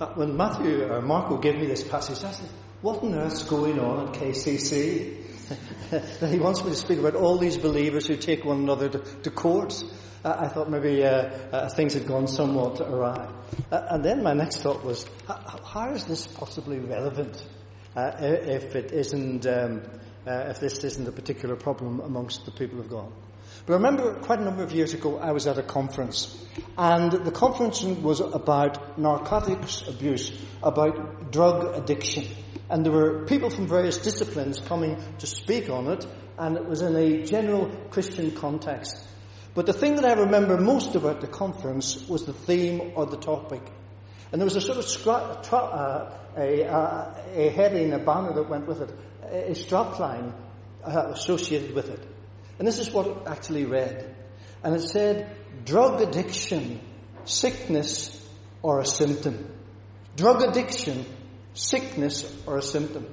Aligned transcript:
uh, 0.00 0.06
when 0.14 0.36
Matthew 0.36 0.84
or 0.84 1.00
Marco 1.02 1.38
gave 1.38 1.56
me 1.56 1.66
this 1.66 1.84
passage, 1.84 2.24
I 2.24 2.30
said, 2.30 2.48
what 2.82 3.02
on 3.02 3.14
earth's 3.14 3.42
going 3.42 3.78
on 3.80 4.08
at 4.08 4.14
KCC? 4.14 5.24
he 6.30 6.38
wants 6.38 6.62
me 6.62 6.70
to 6.70 6.76
speak 6.76 6.98
about 6.98 7.14
all 7.14 7.38
these 7.38 7.56
believers 7.56 8.06
who 8.06 8.16
take 8.16 8.44
one 8.44 8.58
another 8.58 8.88
to, 8.88 8.98
to 8.98 9.30
court. 9.30 9.82
Uh, 10.24 10.36
I 10.38 10.48
thought 10.48 10.70
maybe 10.70 11.04
uh, 11.04 11.10
uh, 11.52 11.68
things 11.70 11.94
had 11.94 12.06
gone 12.06 12.28
somewhat 12.28 12.80
awry. 12.80 13.28
Uh, 13.70 13.86
and 13.90 14.04
then 14.04 14.22
my 14.22 14.34
next 14.34 14.58
thought 14.58 14.84
was, 14.84 15.06
how 15.26 15.90
is 15.90 16.04
this 16.04 16.26
possibly 16.26 16.78
relevant 16.78 17.42
uh, 17.96 18.12
if 18.20 18.76
it 18.76 18.92
isn't, 18.92 19.46
um, 19.46 19.82
uh, 20.26 20.46
if 20.48 20.60
this 20.60 20.84
isn't 20.84 21.08
a 21.08 21.12
particular 21.12 21.56
problem 21.56 22.00
amongst 22.00 22.44
the 22.44 22.52
people 22.52 22.80
of 22.80 22.88
God? 22.88 23.10
But 23.66 23.74
I 23.74 23.76
remember 23.76 24.14
quite 24.14 24.38
a 24.38 24.44
number 24.44 24.62
of 24.62 24.72
years 24.72 24.94
ago, 24.94 25.18
I 25.18 25.32
was 25.32 25.46
at 25.46 25.58
a 25.58 25.62
conference, 25.62 26.36
and 26.76 27.12
the 27.12 27.30
conference 27.30 27.82
was 27.82 28.20
about 28.20 28.98
narcotics 28.98 29.86
abuse, 29.86 30.32
about 30.62 31.30
drug 31.30 31.76
addiction. 31.76 32.24
And 32.70 32.84
there 32.84 32.92
were 32.92 33.24
people 33.26 33.50
from 33.50 33.66
various 33.66 33.98
disciplines 33.98 34.60
coming 34.60 35.02
to 35.18 35.26
speak 35.26 35.70
on 35.70 35.88
it, 35.88 36.06
and 36.38 36.56
it 36.56 36.66
was 36.66 36.82
in 36.82 36.94
a 36.96 37.24
general 37.24 37.70
Christian 37.90 38.30
context. 38.32 39.04
But 39.54 39.66
the 39.66 39.72
thing 39.72 39.96
that 39.96 40.04
I 40.04 40.12
remember 40.12 40.56
most 40.56 40.94
about 40.94 41.20
the 41.20 41.26
conference 41.26 42.06
was 42.08 42.24
the 42.24 42.32
theme 42.32 42.92
or 42.94 43.06
the 43.06 43.16
topic. 43.16 43.62
And 44.30 44.40
there 44.40 44.44
was 44.44 44.56
a 44.56 44.60
sort 44.60 44.78
of 44.78 45.52
uh, 45.52 46.10
a, 46.36 46.64
uh, 46.64 47.14
a 47.34 47.48
heading, 47.48 47.92
a 47.92 47.98
banner 47.98 48.32
that 48.34 48.48
went 48.48 48.66
with 48.66 48.82
it, 48.82 48.90
a 49.22 49.52
strapline 49.52 50.32
uh, 50.84 51.08
associated 51.14 51.74
with 51.74 51.88
it. 51.88 52.06
And 52.58 52.66
this 52.66 52.78
is 52.78 52.90
what 52.90 53.26
actually 53.28 53.64
read. 53.64 54.14
And 54.62 54.74
it 54.74 54.82
said, 54.82 55.36
drug 55.64 56.00
addiction, 56.00 56.80
sickness, 57.24 58.14
or 58.62 58.80
a 58.80 58.86
symptom. 58.86 59.50
Drug 60.16 60.42
addiction, 60.42 61.06
sickness, 61.54 62.36
or 62.46 62.58
a 62.58 62.62
symptom. 62.62 63.06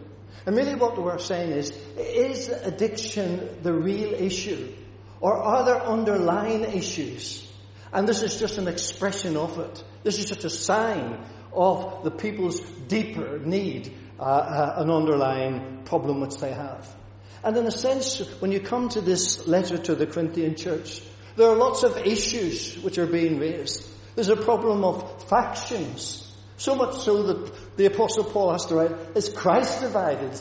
And 0.45 0.55
really 0.55 0.75
what 0.75 1.01
we're 1.01 1.17
saying 1.17 1.51
is, 1.51 1.71
is 1.97 2.49
addiction 2.49 3.61
the 3.61 3.73
real 3.73 4.13
issue? 4.13 4.73
Or 5.21 5.37
are 5.37 5.65
there 5.65 5.81
underlying 5.81 6.63
issues? 6.63 7.51
And 7.93 8.07
this 8.07 8.21
is 8.21 8.37
just 8.39 8.57
an 8.57 8.67
expression 8.67 9.37
of 9.37 9.57
it. 9.59 9.83
This 10.03 10.19
is 10.19 10.25
just 10.25 10.43
a 10.43 10.49
sign 10.49 11.23
of 11.53 12.03
the 12.03 12.11
people's 12.11 12.59
deeper 12.59 13.39
need, 13.39 13.95
uh, 14.19 14.23
uh, 14.23 14.73
an 14.77 14.91
underlying 14.91 15.83
problem 15.85 16.19
which 16.19 16.37
they 16.37 16.51
have. 16.51 16.93
And 17.45 17.55
in 17.55 17.67
a 17.67 17.71
sense, 17.71 18.19
when 18.41 18.51
you 18.51 18.59
come 18.59 18.89
to 18.89 19.01
this 19.01 19.45
letter 19.47 19.77
to 19.77 19.93
the 19.93 20.07
Corinthian 20.07 20.55
church, 20.55 21.01
there 21.35 21.47
are 21.47 21.55
lots 21.55 21.83
of 21.83 21.95
issues 21.97 22.75
which 22.79 22.97
are 22.97 23.05
being 23.05 23.37
raised. 23.37 23.87
There's 24.15 24.29
a 24.29 24.35
problem 24.35 24.83
of 24.83 25.29
factions. 25.29 26.35
So 26.57 26.73
much 26.73 26.97
so 26.97 27.21
that 27.21 27.77
the 27.77 27.85
apostle 27.85 28.23
Paul 28.23 28.51
has 28.53 28.65
to 28.67 28.75
write, 28.75 28.91
is 29.13 29.29
Christ 29.29 29.81
divided? 29.81 30.31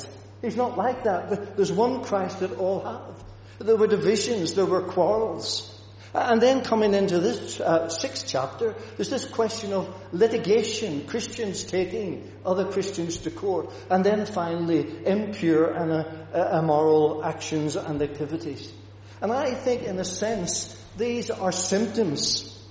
He's 0.41 0.57
not 0.57 0.79
like 0.79 1.05
that. 1.05 1.57
There's 1.57 1.73
one 1.73 2.05
Christ 2.05 2.41
that 2.41 2.53
all 2.57 2.81
have. 2.81 3.25
There 3.59 3.77
were 3.77 3.87
divisions, 3.87 4.55
there 4.55 4.65
were 4.65 4.83
quarrels. 4.83 5.74
And 6.15 6.41
then 6.41 6.63
coming 6.63 6.95
into 6.95 7.19
this 7.19 7.59
uh, 7.59 7.89
sixth 7.89 8.27
chapter, 8.29 8.77
there's 8.97 9.11
this 9.11 9.25
question 9.25 9.73
of 9.73 9.93
litigation, 10.13 11.09
Christians 11.09 11.65
taking 11.65 12.31
other 12.47 12.67
Christians 12.67 13.19
to 13.19 13.33
court, 13.33 13.73
and 13.91 14.05
then 14.07 14.25
finally 14.25 15.05
impure 15.05 15.73
and 15.73 15.91
uh, 15.91 16.05
uh, 16.33 16.61
immoral 16.61 17.25
actions 17.25 17.75
and 17.75 18.01
activities. 18.01 18.73
And 19.21 19.33
I 19.33 19.55
think 19.55 19.83
in 19.83 19.99
a 19.99 20.05
sense, 20.05 20.81
these 20.97 21.31
are 21.31 21.51
symptoms. 21.51 22.65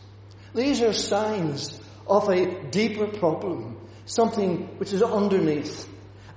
These 0.56 0.82
are 0.82 0.94
signs 0.94 1.78
of 2.08 2.30
a 2.30 2.70
deeper 2.70 3.08
problem, 3.08 3.76
something 4.06 4.68
which 4.78 4.94
is 4.94 5.04
underneath. 5.04 5.90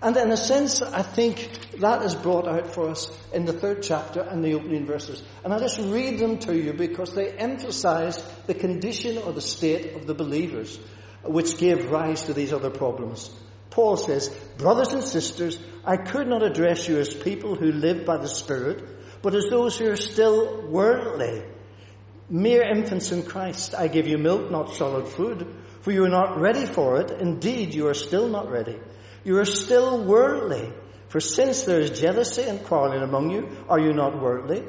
And 0.07 0.17
in 0.17 0.31
a 0.31 0.37
sense, 0.37 0.83
I 0.83 1.03
think 1.03 1.51
that 1.81 2.01
is 2.03 2.15
brought 2.15 2.47
out 2.47 2.73
for 2.73 2.91
us 2.91 3.11
in 3.33 3.45
the 3.45 3.53
third 3.53 3.83
chapter 3.83 4.21
and 4.21 4.45
the 4.45 4.55
opening 4.55 4.87
verses. 4.87 5.21
And 5.43 5.53
I 5.53 5.59
just 5.59 5.81
read 5.81 6.21
them 6.21 6.39
to 6.47 6.57
you 6.57 6.75
because 6.75 7.13
they 7.13 7.33
emphasize 7.33 8.23
the 8.47 8.55
condition 8.55 9.19
or 9.19 9.33
the 9.33 9.41
state 9.41 9.97
of 9.97 10.07
the 10.07 10.15
believers 10.15 10.79
which 11.25 11.59
gave 11.59 11.91
rise 11.91 12.23
to 12.27 12.35
these 12.35 12.53
other 12.53 12.71
problems. 12.71 13.31
Paul 13.71 13.97
says, 13.97 14.29
Brothers 14.59 14.93
and 14.93 15.03
sisters, 15.03 15.59
I 15.85 15.97
could 15.97 16.29
not 16.29 16.45
address 16.45 16.87
you 16.87 17.01
as 17.01 17.13
people 17.13 17.57
who 17.57 17.73
live 17.73 18.07
by 18.07 18.19
the 18.19 18.29
Spirit, 18.29 18.85
but 19.23 19.35
as 19.35 19.47
those 19.51 19.77
who 19.77 19.91
are 19.91 19.97
still 19.97 20.69
worldly. 20.69 21.43
Mere 22.31 22.63
infants 22.63 23.11
in 23.11 23.25
Christ, 23.25 23.75
I 23.75 23.89
give 23.89 24.07
you 24.07 24.19
milk, 24.19 24.53
not 24.53 24.73
solid 24.73 25.09
food, 25.09 25.53
for 25.81 25.91
you 25.91 26.05
are 26.05 26.09
not 26.09 26.39
ready 26.39 26.65
for 26.65 27.01
it. 27.01 27.11
Indeed, 27.11 27.75
you 27.75 27.89
are 27.89 27.95
still 27.95 28.29
not 28.29 28.49
ready. 28.49 28.79
You 29.27 29.41
are 29.41 29.45
still 29.45 30.05
worldly. 30.05 30.73
For 31.09 31.19
since 31.19 31.65
there 31.65 31.81
is 31.81 31.99
jealousy 31.99 32.43
and 32.43 32.63
quarreling 32.63 33.03
among 33.03 33.33
you, 33.33 33.49
are 33.69 33.81
you 33.81 33.93
not 33.93 34.23
worldly? 34.23 34.63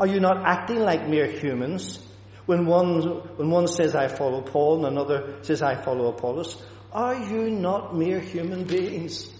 Are 0.00 0.06
you 0.08 0.18
not 0.18 0.44
acting 0.44 0.80
like 0.80 1.08
mere 1.08 1.28
humans? 1.28 2.04
When 2.44 2.66
one, 2.66 3.02
when 3.36 3.50
one 3.50 3.68
says, 3.68 3.94
I 3.94 4.08
follow 4.08 4.42
Paul, 4.42 4.84
and 4.84 4.98
another 4.98 5.36
says, 5.42 5.62
I 5.62 5.80
follow 5.80 6.08
Apollos, 6.08 6.60
are 6.92 7.14
you 7.14 7.50
not 7.50 7.96
mere 7.96 8.18
human 8.18 8.64
beings? 8.64 9.32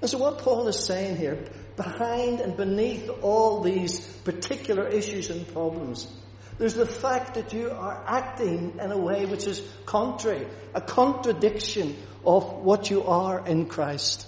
And 0.00 0.10
so 0.10 0.18
what 0.18 0.38
Paul 0.38 0.66
is 0.66 0.84
saying 0.84 1.16
here, 1.16 1.44
behind 1.76 2.40
and 2.40 2.56
beneath 2.56 3.08
all 3.22 3.60
these 3.60 4.00
particular 4.00 4.88
issues 4.88 5.30
and 5.30 5.46
problems, 5.46 6.12
there's 6.58 6.74
the 6.74 6.86
fact 6.86 7.34
that 7.34 7.52
you 7.52 7.70
are 7.70 8.02
acting 8.06 8.78
in 8.80 8.90
a 8.90 8.98
way 8.98 9.26
which 9.26 9.46
is 9.46 9.62
contrary, 9.86 10.46
a 10.74 10.80
contradiction 10.80 11.96
of 12.26 12.52
what 12.64 12.90
you 12.90 13.04
are 13.04 13.46
in 13.46 13.66
Christ. 13.66 14.26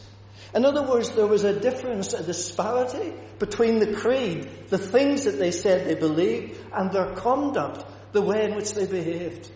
In 0.55 0.65
other 0.65 0.83
words, 0.83 1.11
there 1.11 1.27
was 1.27 1.45
a 1.45 1.59
difference, 1.59 2.13
a 2.13 2.23
disparity 2.23 3.13
between 3.39 3.79
the 3.79 3.95
creed, 3.95 4.49
the 4.69 4.79
things 4.79 5.25
that 5.25 5.39
they 5.39 5.51
said 5.51 5.87
they 5.87 5.95
believed, 5.95 6.59
and 6.73 6.91
their 6.91 7.15
conduct, 7.15 7.85
the 8.13 8.23
way 8.23 8.45
in 8.45 8.57
which 8.57 8.73
they 8.75 8.87
behaved. 8.87 9.51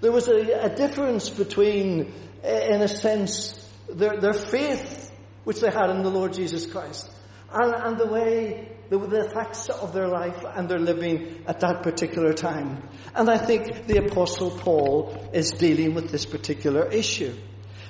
There 0.00 0.12
was 0.12 0.28
a, 0.28 0.64
a 0.64 0.74
difference 0.74 1.28
between, 1.28 2.12
in 2.42 2.82
a 2.82 2.88
sense, 2.88 3.54
their, 3.88 4.18
their 4.18 4.32
faith, 4.32 5.10
which 5.44 5.60
they 5.60 5.70
had 5.70 5.90
in 5.90 6.02
the 6.02 6.10
Lord 6.10 6.32
Jesus 6.32 6.66
Christ, 6.66 7.10
and, 7.52 7.74
and 7.74 7.98
the 7.98 8.06
way, 8.06 8.68
the, 8.90 8.98
the 8.98 9.30
facts 9.30 9.68
of 9.68 9.92
their 9.92 10.08
life 10.08 10.44
and 10.54 10.68
their 10.68 10.78
living 10.78 11.44
at 11.46 11.60
that 11.60 11.82
particular 11.82 12.32
time. 12.32 12.82
And 13.14 13.28
I 13.28 13.38
think 13.38 13.86
the 13.86 14.04
Apostle 14.06 14.50
Paul 14.50 15.30
is 15.32 15.50
dealing 15.50 15.94
with 15.94 16.10
this 16.10 16.26
particular 16.26 16.90
issue. 16.90 17.34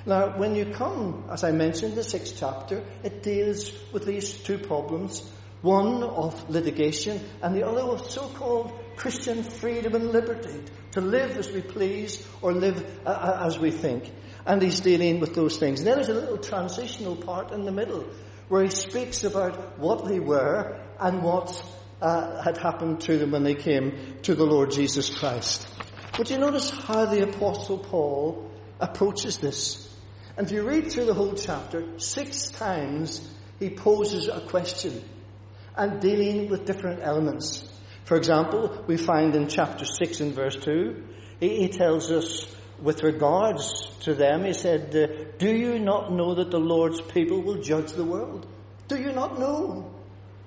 Now, 0.05 0.37
when 0.37 0.55
you 0.55 0.65
come, 0.65 1.25
as 1.31 1.43
I 1.43 1.51
mentioned, 1.51 1.95
the 1.95 2.03
sixth 2.03 2.35
chapter, 2.37 2.83
it 3.03 3.21
deals 3.21 3.71
with 3.91 4.05
these 4.05 4.33
two 4.33 4.57
problems. 4.57 5.29
One 5.61 6.03
of 6.03 6.49
litigation 6.49 7.19
and 7.41 7.53
the 7.53 7.67
other 7.67 7.81
of 7.81 8.09
so-called 8.09 8.71
Christian 8.95 9.43
freedom 9.43 9.95
and 9.95 10.11
liberty. 10.11 10.63
To 10.91 11.01
live 11.01 11.37
as 11.37 11.51
we 11.51 11.61
please 11.61 12.25
or 12.41 12.53
live 12.53 12.83
uh, 13.05 13.09
uh, 13.09 13.45
as 13.45 13.59
we 13.59 13.71
think. 13.71 14.11
And 14.45 14.61
he's 14.61 14.79
dealing 14.79 15.19
with 15.19 15.35
those 15.35 15.57
things. 15.57 15.79
And 15.79 15.87
then 15.87 15.95
there's 15.95 16.09
a 16.09 16.13
little 16.13 16.37
transitional 16.37 17.15
part 17.15 17.51
in 17.51 17.65
the 17.65 17.71
middle 17.71 18.05
where 18.49 18.63
he 18.63 18.69
speaks 18.69 19.23
about 19.23 19.79
what 19.79 20.05
they 20.05 20.19
were 20.19 20.79
and 20.99 21.23
what 21.23 21.63
uh, 22.01 22.41
had 22.41 22.57
happened 22.57 23.01
to 23.01 23.17
them 23.17 23.31
when 23.31 23.43
they 23.43 23.55
came 23.55 24.17
to 24.23 24.35
the 24.35 24.45
Lord 24.45 24.71
Jesus 24.71 25.09
Christ. 25.09 25.67
But 26.17 26.29
you 26.29 26.37
notice 26.37 26.69
how 26.69 27.05
the 27.05 27.23
Apostle 27.29 27.77
Paul 27.77 28.51
approaches 28.79 29.37
this. 29.37 29.85
And 30.35 30.47
if 30.47 30.53
you 30.53 30.63
read 30.63 30.91
through 30.91 31.05
the 31.05 31.13
whole 31.13 31.33
chapter, 31.33 31.99
six 31.99 32.49
times 32.49 33.27
he 33.59 33.69
poses 33.69 34.27
a 34.27 34.41
question 34.41 35.03
and 35.75 36.01
dealing 36.01 36.49
with 36.49 36.65
different 36.65 37.01
elements. 37.03 37.67
For 38.05 38.17
example, 38.17 38.83
we 38.87 38.97
find 38.97 39.35
in 39.35 39.47
chapter 39.47 39.85
6 39.85 40.19
and 40.21 40.33
verse 40.33 40.55
2, 40.57 41.03
he, 41.39 41.61
he 41.61 41.67
tells 41.69 42.11
us 42.11 42.55
with 42.81 43.03
regards 43.03 43.89
to 44.01 44.13
them, 44.13 44.45
he 44.45 44.53
said, 44.53 44.95
uh, 44.95 45.07
Do 45.37 45.49
you 45.49 45.79
not 45.79 46.11
know 46.11 46.35
that 46.35 46.51
the 46.51 46.59
Lord's 46.59 47.01
people 47.01 47.41
will 47.41 47.61
judge 47.61 47.91
the 47.91 48.03
world? 48.03 48.47
Do 48.87 48.99
you 48.99 49.11
not 49.11 49.39
know 49.39 49.91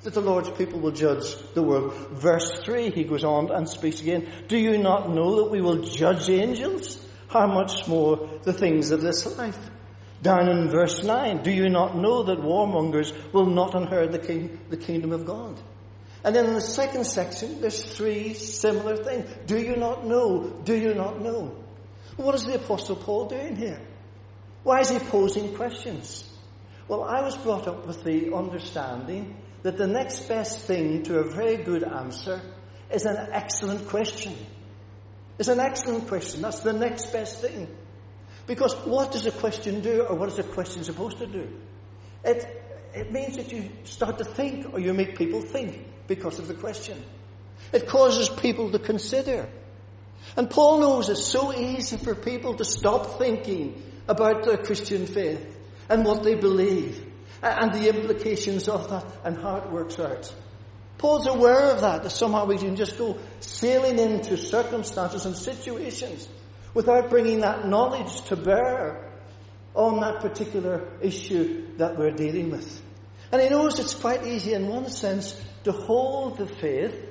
that 0.02 0.14
the 0.14 0.20
Lord's 0.20 0.50
people 0.50 0.80
will 0.80 0.90
judge 0.90 1.36
the 1.54 1.62
world? 1.62 1.94
Verse 2.10 2.50
3, 2.64 2.90
he 2.90 3.04
goes 3.04 3.24
on 3.24 3.50
and 3.50 3.68
speaks 3.68 4.00
again. 4.00 4.28
Do 4.48 4.58
you 4.58 4.78
not 4.78 5.10
know 5.10 5.36
that 5.36 5.50
we 5.50 5.60
will 5.60 5.82
judge 5.82 6.28
angels? 6.28 6.98
How 7.28 7.46
much 7.46 7.86
more 7.86 8.28
the 8.42 8.52
things 8.52 8.90
of 8.90 9.00
this 9.00 9.24
life? 9.38 9.58
Down 10.22 10.48
in 10.48 10.70
verse 10.70 11.02
9, 11.02 11.42
do 11.42 11.50
you 11.50 11.68
not 11.68 11.96
know 11.96 12.22
that 12.24 12.38
warmongers 12.38 13.12
will 13.32 13.46
not 13.46 13.74
inherit 13.74 14.12
the, 14.12 14.18
king, 14.18 14.60
the 14.70 14.76
kingdom 14.76 15.12
of 15.12 15.24
God? 15.24 15.60
And 16.24 16.34
then 16.34 16.46
in 16.46 16.54
the 16.54 16.60
second 16.60 17.04
section, 17.04 17.60
there's 17.60 17.82
three 17.82 18.34
similar 18.34 18.96
things. 18.96 19.28
Do 19.46 19.58
you 19.58 19.76
not 19.76 20.06
know? 20.06 20.60
Do 20.64 20.76
you 20.76 20.94
not 20.94 21.20
know? 21.20 21.56
What 22.16 22.34
is 22.34 22.44
the 22.44 22.56
Apostle 22.56 22.96
Paul 22.96 23.28
doing 23.28 23.56
here? 23.56 23.80
Why 24.62 24.80
is 24.80 24.90
he 24.90 24.98
posing 24.98 25.54
questions? 25.54 26.28
Well, 26.88 27.04
I 27.04 27.22
was 27.22 27.36
brought 27.36 27.66
up 27.66 27.86
with 27.86 28.04
the 28.04 28.34
understanding 28.34 29.36
that 29.62 29.76
the 29.76 29.86
next 29.86 30.28
best 30.28 30.66
thing 30.66 31.02
to 31.04 31.18
a 31.18 31.30
very 31.30 31.56
good 31.56 31.84
answer 31.84 32.40
is 32.90 33.06
an 33.06 33.16
excellent 33.32 33.88
question. 33.88 34.34
It's 35.38 35.48
an 35.48 35.60
excellent 35.60 36.08
question. 36.08 36.42
That's 36.42 36.60
the 36.60 36.72
next 36.72 37.12
best 37.12 37.40
thing. 37.40 37.68
Because 38.46 38.74
what 38.84 39.12
does 39.12 39.26
a 39.26 39.30
question 39.30 39.80
do, 39.80 40.02
or 40.02 40.16
what 40.16 40.28
is 40.28 40.38
a 40.38 40.42
question 40.42 40.84
supposed 40.84 41.18
to 41.18 41.26
do? 41.26 41.48
It, 42.24 42.46
it 42.92 43.12
means 43.12 43.36
that 43.36 43.52
you 43.52 43.70
start 43.84 44.18
to 44.18 44.24
think, 44.24 44.72
or 44.72 44.80
you 44.80 44.92
make 44.92 45.16
people 45.16 45.40
think 45.40 45.86
because 46.06 46.38
of 46.38 46.48
the 46.48 46.54
question. 46.54 47.02
It 47.72 47.86
causes 47.86 48.28
people 48.28 48.70
to 48.72 48.78
consider. 48.78 49.48
And 50.36 50.48
Paul 50.48 50.80
knows 50.80 51.08
it's 51.08 51.24
so 51.24 51.52
easy 51.52 51.96
for 51.96 52.14
people 52.14 52.54
to 52.54 52.64
stop 52.64 53.18
thinking 53.18 53.82
about 54.08 54.44
their 54.44 54.56
Christian 54.56 55.06
faith 55.06 55.58
and 55.88 56.04
what 56.04 56.22
they 56.22 56.34
believe 56.34 57.04
and 57.42 57.72
the 57.72 57.88
implications 57.88 58.68
of 58.68 58.88
that 58.90 59.04
and 59.24 59.36
how 59.36 59.56
it 59.56 59.70
works 59.70 59.98
out. 59.98 60.32
Paul's 60.98 61.26
aware 61.26 61.70
of 61.72 61.80
that, 61.80 62.04
that 62.04 62.10
somehow 62.10 62.46
we 62.46 62.58
can 62.58 62.76
just 62.76 62.96
go 62.96 63.18
sailing 63.40 63.98
into 63.98 64.36
circumstances 64.36 65.26
and 65.26 65.36
situations 65.36 66.28
without 66.74 67.10
bringing 67.10 67.40
that 67.40 67.66
knowledge 67.66 68.22
to 68.22 68.36
bear 68.36 69.10
on 69.74 70.00
that 70.00 70.20
particular 70.20 70.88
issue 71.00 71.76
that 71.78 71.98
we're 71.98 72.12
dealing 72.12 72.50
with. 72.50 72.82
And 73.32 73.42
he 73.42 73.48
knows 73.48 73.78
it's 73.78 73.94
quite 73.94 74.26
easy 74.26 74.52
in 74.52 74.68
one 74.68 74.88
sense 74.88 75.40
to 75.64 75.72
hold 75.72 76.38
the 76.38 76.46
faith 76.46 77.10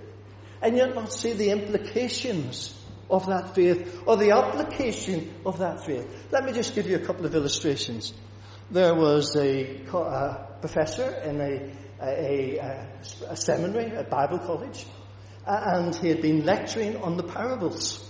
and 0.61 0.77
yet 0.77 0.95
not 0.95 1.11
see 1.11 1.33
the 1.33 1.49
implications 1.49 2.77
of 3.11 3.27
that 3.27 3.53
faith 3.53 4.01
or 4.05 4.17
the 4.17 4.31
application 4.31 5.33
of 5.45 5.59
that 5.59 5.85
faith. 5.85 6.07
Let 6.31 6.45
me 6.45 6.53
just 6.53 6.73
give 6.73 6.87
you 6.87 6.95
a 6.95 7.05
couple 7.05 7.25
of 7.25 7.35
illustrations. 7.35 8.13
There 8.71 8.95
was 8.95 9.35
a, 9.35 9.85
a 9.85 10.47
professor 10.61 11.11
in 11.25 11.41
a, 11.41 11.71
a, 12.01 12.57
a, 13.29 13.35
seminary, 13.35 13.93
a 13.95 14.03
Bible 14.03 14.39
college, 14.39 14.85
and 15.45 15.93
he 15.95 16.07
had 16.07 16.21
been 16.21 16.45
lecturing 16.45 16.97
on 16.97 17.17
the 17.17 17.23
parables. 17.23 18.07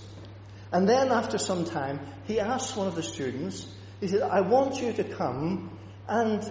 And 0.72 0.88
then 0.88 1.10
after 1.10 1.36
some 1.36 1.64
time, 1.64 2.00
he 2.24 2.38
asked 2.38 2.76
one 2.76 2.86
of 2.86 2.94
the 2.94 3.02
students, 3.02 3.66
he 4.00 4.06
said, 4.06 4.22
I 4.22 4.40
want 4.40 4.80
you 4.80 4.92
to 4.92 5.04
come 5.04 5.76
and 6.08 6.42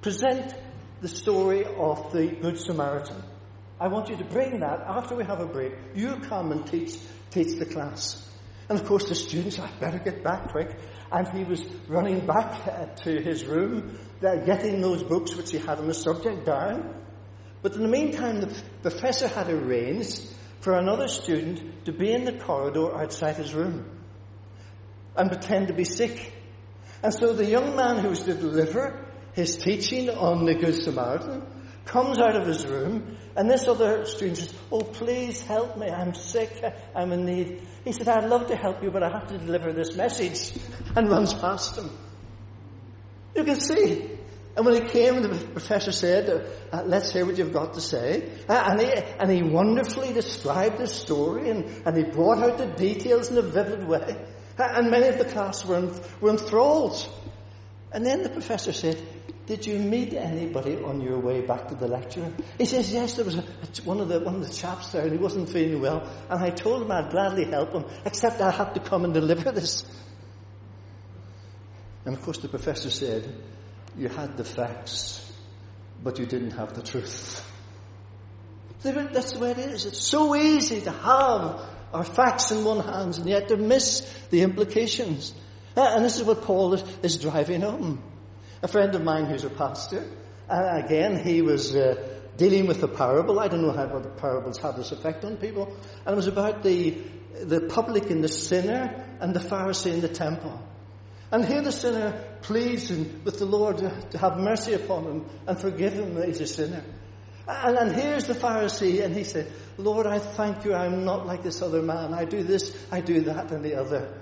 present 0.00 0.54
the 1.00 1.08
story 1.08 1.64
of 1.64 2.10
the 2.12 2.26
Good 2.26 2.58
Samaritan. 2.58 3.22
I 3.80 3.88
want 3.88 4.08
you 4.08 4.16
to 4.16 4.24
bring 4.24 4.60
that 4.60 4.80
after 4.80 5.14
we 5.14 5.24
have 5.24 5.40
a 5.40 5.46
break. 5.46 5.72
You 5.94 6.16
come 6.16 6.50
and 6.50 6.66
teach, 6.66 6.98
teach 7.30 7.58
the 7.58 7.66
class. 7.66 8.24
And 8.68 8.78
of 8.78 8.86
course 8.86 9.08
the 9.08 9.14
students, 9.14 9.58
I 9.58 9.70
better 9.80 9.98
get 9.98 10.22
back 10.22 10.50
quick. 10.50 10.76
And 11.10 11.26
he 11.28 11.44
was 11.44 11.64
running 11.88 12.26
back 12.26 12.66
uh, 12.66 12.86
to 13.04 13.20
his 13.22 13.46
room, 13.46 13.98
uh, 14.22 14.36
getting 14.36 14.80
those 14.80 15.02
books 15.02 15.34
which 15.34 15.50
he 15.50 15.58
had 15.58 15.78
on 15.78 15.88
the 15.88 15.94
subject 15.94 16.44
down. 16.44 16.94
But 17.62 17.74
in 17.74 17.82
the 17.82 17.88
meantime, 17.88 18.40
the 18.40 18.62
professor 18.82 19.26
had 19.26 19.48
arranged 19.48 20.22
for 20.60 20.76
another 20.76 21.08
student 21.08 21.84
to 21.86 21.92
be 21.92 22.12
in 22.12 22.24
the 22.24 22.32
corridor 22.32 22.94
outside 22.94 23.36
his 23.36 23.54
room 23.54 23.86
and 25.16 25.30
pretend 25.30 25.68
to 25.68 25.74
be 25.74 25.84
sick. 25.84 26.32
And 27.02 27.14
so 27.14 27.32
the 27.32 27.46
young 27.46 27.74
man 27.74 27.98
who 27.98 28.10
was 28.10 28.22
to 28.24 28.34
deliver 28.34 29.06
his 29.34 29.56
teaching 29.56 30.10
on 30.10 30.44
the 30.44 30.54
Good 30.54 30.74
Samaritan 30.74 31.42
comes 31.88 32.18
out 32.18 32.36
of 32.36 32.46
his 32.46 32.66
room 32.66 33.16
and 33.36 33.50
this 33.50 33.66
other 33.66 34.04
student 34.06 34.38
says, 34.38 34.54
Oh, 34.70 34.80
please 34.80 35.42
help 35.42 35.76
me. 35.76 35.88
I'm 35.88 36.14
sick. 36.14 36.62
I'm 36.94 37.12
in 37.12 37.24
need. 37.24 37.62
He 37.84 37.92
said, 37.92 38.08
I'd 38.08 38.28
love 38.28 38.46
to 38.48 38.56
help 38.56 38.82
you, 38.82 38.90
but 38.90 39.02
I 39.02 39.10
have 39.10 39.26
to 39.28 39.38
deliver 39.38 39.72
this 39.72 39.96
message 39.96 40.52
and 40.96 41.10
runs 41.10 41.34
past 41.34 41.76
him. 41.76 41.90
You 43.34 43.44
can 43.44 43.60
see 43.60 44.18
and 44.58 44.66
when 44.66 44.74
he 44.74 44.88
came, 44.88 45.22
the 45.22 45.28
professor 45.28 45.92
said, 45.92 46.44
uh, 46.72 46.82
let's 46.84 47.12
hear 47.12 47.24
what 47.24 47.38
you've 47.38 47.52
got 47.52 47.74
to 47.74 47.80
say. 47.80 48.28
Uh, 48.48 48.60
and, 48.70 48.80
he, 48.80 48.92
and 48.92 49.30
he 49.30 49.40
wonderfully 49.40 50.12
described 50.12 50.78
the 50.78 50.88
story 50.88 51.48
and, 51.48 51.64
and 51.86 51.96
he 51.96 52.02
brought 52.02 52.38
out 52.38 52.58
the 52.58 52.66
details 52.66 53.30
in 53.30 53.38
a 53.38 53.42
vivid 53.42 53.86
way. 53.86 54.20
Uh, 54.58 54.68
and 54.74 54.90
many 54.90 55.06
of 55.06 55.16
the 55.16 55.26
class 55.26 55.64
were, 55.64 55.94
were 56.20 56.30
enthralled. 56.30 57.08
And 57.92 58.04
then 58.04 58.24
the 58.24 58.30
professor 58.30 58.72
said, 58.72 59.00
did 59.48 59.66
you 59.66 59.78
meet 59.78 60.12
anybody 60.12 60.76
on 60.76 61.00
your 61.00 61.18
way 61.18 61.40
back 61.40 61.68
to 61.68 61.74
the 61.74 61.88
lecture? 61.88 62.30
He 62.58 62.66
says, 62.66 62.92
yes, 62.92 63.14
there 63.14 63.24
was 63.24 63.36
a, 63.36 63.44
one, 63.82 63.98
of 63.98 64.08
the, 64.08 64.20
one 64.20 64.34
of 64.34 64.46
the 64.46 64.52
chaps 64.52 64.92
there 64.92 65.04
and 65.04 65.12
he 65.12 65.16
wasn't 65.16 65.48
feeling 65.48 65.80
well. 65.80 66.06
And 66.28 66.44
I 66.44 66.50
told 66.50 66.82
him 66.82 66.92
I'd 66.92 67.10
gladly 67.10 67.46
help 67.46 67.72
him, 67.72 67.86
except 68.04 68.42
I 68.42 68.50
have 68.50 68.74
to 68.74 68.80
come 68.80 69.06
and 69.06 69.14
deliver 69.14 69.50
this. 69.50 69.86
And 72.04 72.14
of 72.14 72.20
course 72.22 72.36
the 72.38 72.48
professor 72.48 72.90
said, 72.90 73.34
you 73.96 74.08
had 74.08 74.36
the 74.36 74.44
facts, 74.44 75.32
but 76.04 76.18
you 76.18 76.26
didn't 76.26 76.50
have 76.50 76.74
the 76.74 76.82
truth. 76.82 77.42
That's 78.82 79.32
the 79.32 79.38
way 79.38 79.52
it 79.52 79.58
is. 79.58 79.86
It's 79.86 80.04
so 80.06 80.36
easy 80.36 80.82
to 80.82 80.90
have 80.90 81.62
our 81.94 82.04
facts 82.04 82.50
in 82.50 82.64
one 82.64 82.80
hand 82.80 83.16
and 83.16 83.26
yet 83.26 83.48
to 83.48 83.56
miss 83.56 84.00
the 84.28 84.42
implications. 84.42 85.32
And 85.74 86.04
this 86.04 86.18
is 86.18 86.24
what 86.24 86.42
Paul 86.42 86.74
is, 86.74 86.84
is 87.02 87.16
driving 87.16 87.62
home. 87.62 88.02
A 88.62 88.68
friend 88.68 88.94
of 88.94 89.02
mine 89.02 89.26
who's 89.26 89.44
a 89.44 89.50
pastor, 89.50 90.04
uh, 90.48 90.80
again, 90.84 91.18
he 91.22 91.42
was 91.42 91.76
uh, 91.76 92.18
dealing 92.36 92.66
with 92.66 92.80
the 92.80 92.88
parable. 92.88 93.38
I 93.38 93.48
don't 93.48 93.62
know 93.62 93.72
how 93.72 93.86
the 93.98 94.08
parables 94.08 94.58
have 94.58 94.76
this 94.76 94.92
effect 94.92 95.24
on 95.24 95.36
people. 95.36 95.76
And 96.06 96.12
it 96.12 96.16
was 96.16 96.26
about 96.26 96.62
the, 96.62 96.96
the 97.42 97.60
public 97.62 98.10
and 98.10 98.22
the 98.22 98.28
sinner 98.28 99.04
and 99.20 99.34
the 99.34 99.40
Pharisee 99.40 99.92
in 99.92 100.00
the 100.00 100.08
temple. 100.08 100.60
And 101.30 101.44
here 101.44 101.60
the 101.60 101.72
sinner 101.72 102.24
pleads 102.40 102.90
with 102.90 103.38
the 103.38 103.44
Lord 103.44 103.78
to 103.78 104.18
have 104.18 104.38
mercy 104.38 104.72
upon 104.72 105.04
him 105.04 105.26
and 105.46 105.60
forgive 105.60 105.92
him 105.92 106.14
that 106.14 106.28
he's 106.28 106.40
a 106.40 106.46
sinner. 106.46 106.82
And, 107.46 107.76
and 107.76 107.92
here's 107.92 108.26
the 108.26 108.34
Pharisee, 108.34 109.02
and 109.02 109.14
he 109.14 109.24
said, 109.24 109.50
Lord, 109.78 110.06
I 110.06 110.18
thank 110.18 110.64
you, 110.64 110.74
I'm 110.74 111.04
not 111.04 111.26
like 111.26 111.42
this 111.42 111.62
other 111.62 111.80
man. 111.80 112.12
I 112.12 112.24
do 112.24 112.42
this, 112.42 112.76
I 112.92 113.00
do 113.00 113.22
that, 113.22 113.50
and 113.52 113.64
the 113.64 113.76
other. 113.76 114.20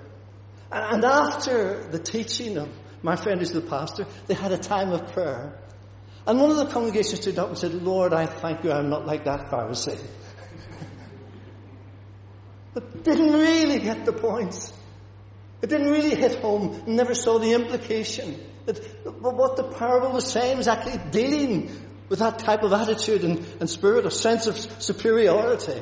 And, 0.71 0.95
and 0.95 1.05
after 1.05 1.87
the 1.89 1.99
teaching 1.99 2.57
of 2.57 2.69
my 3.03 3.15
friend 3.15 3.39
who's 3.39 3.51
the 3.51 3.61
pastor, 3.61 4.05
they 4.27 4.33
had 4.33 4.51
a 4.51 4.57
time 4.57 4.91
of 4.91 5.13
prayer. 5.13 5.53
And 6.25 6.41
one 6.41 6.51
of 6.51 6.57
the 6.57 6.65
congregation 6.65 7.21
stood 7.21 7.39
up 7.39 7.49
and 7.49 7.57
said, 7.57 7.73
Lord, 7.73 8.13
I 8.13 8.25
thank 8.25 8.63
you, 8.63 8.71
I'm 8.71 8.89
not 8.89 9.05
like 9.05 9.23
that 9.25 9.49
Pharisee. 9.49 9.99
but 12.73 13.03
didn't 13.03 13.31
really 13.31 13.79
get 13.79 14.05
the 14.05 14.13
point. 14.13 14.73
It 15.61 15.69
didn't 15.69 15.89
really 15.89 16.15
hit 16.15 16.39
home, 16.39 16.83
never 16.85 17.15
saw 17.15 17.39
the 17.39 17.53
implication. 17.53 18.39
It, 18.67 18.77
what 19.21 19.55
the 19.55 19.63
parable 19.63 20.11
was 20.11 20.29
saying 20.29 20.57
was 20.57 20.67
actually 20.67 20.99
dealing 21.11 21.71
with 22.09 22.19
that 22.19 22.39
type 22.39 22.63
of 22.63 22.73
attitude 22.73 23.23
and, 23.23 23.45
and 23.59 23.69
spirit, 23.69 24.05
a 24.05 24.11
sense 24.11 24.47
of 24.47 24.57
superiority, 24.81 25.81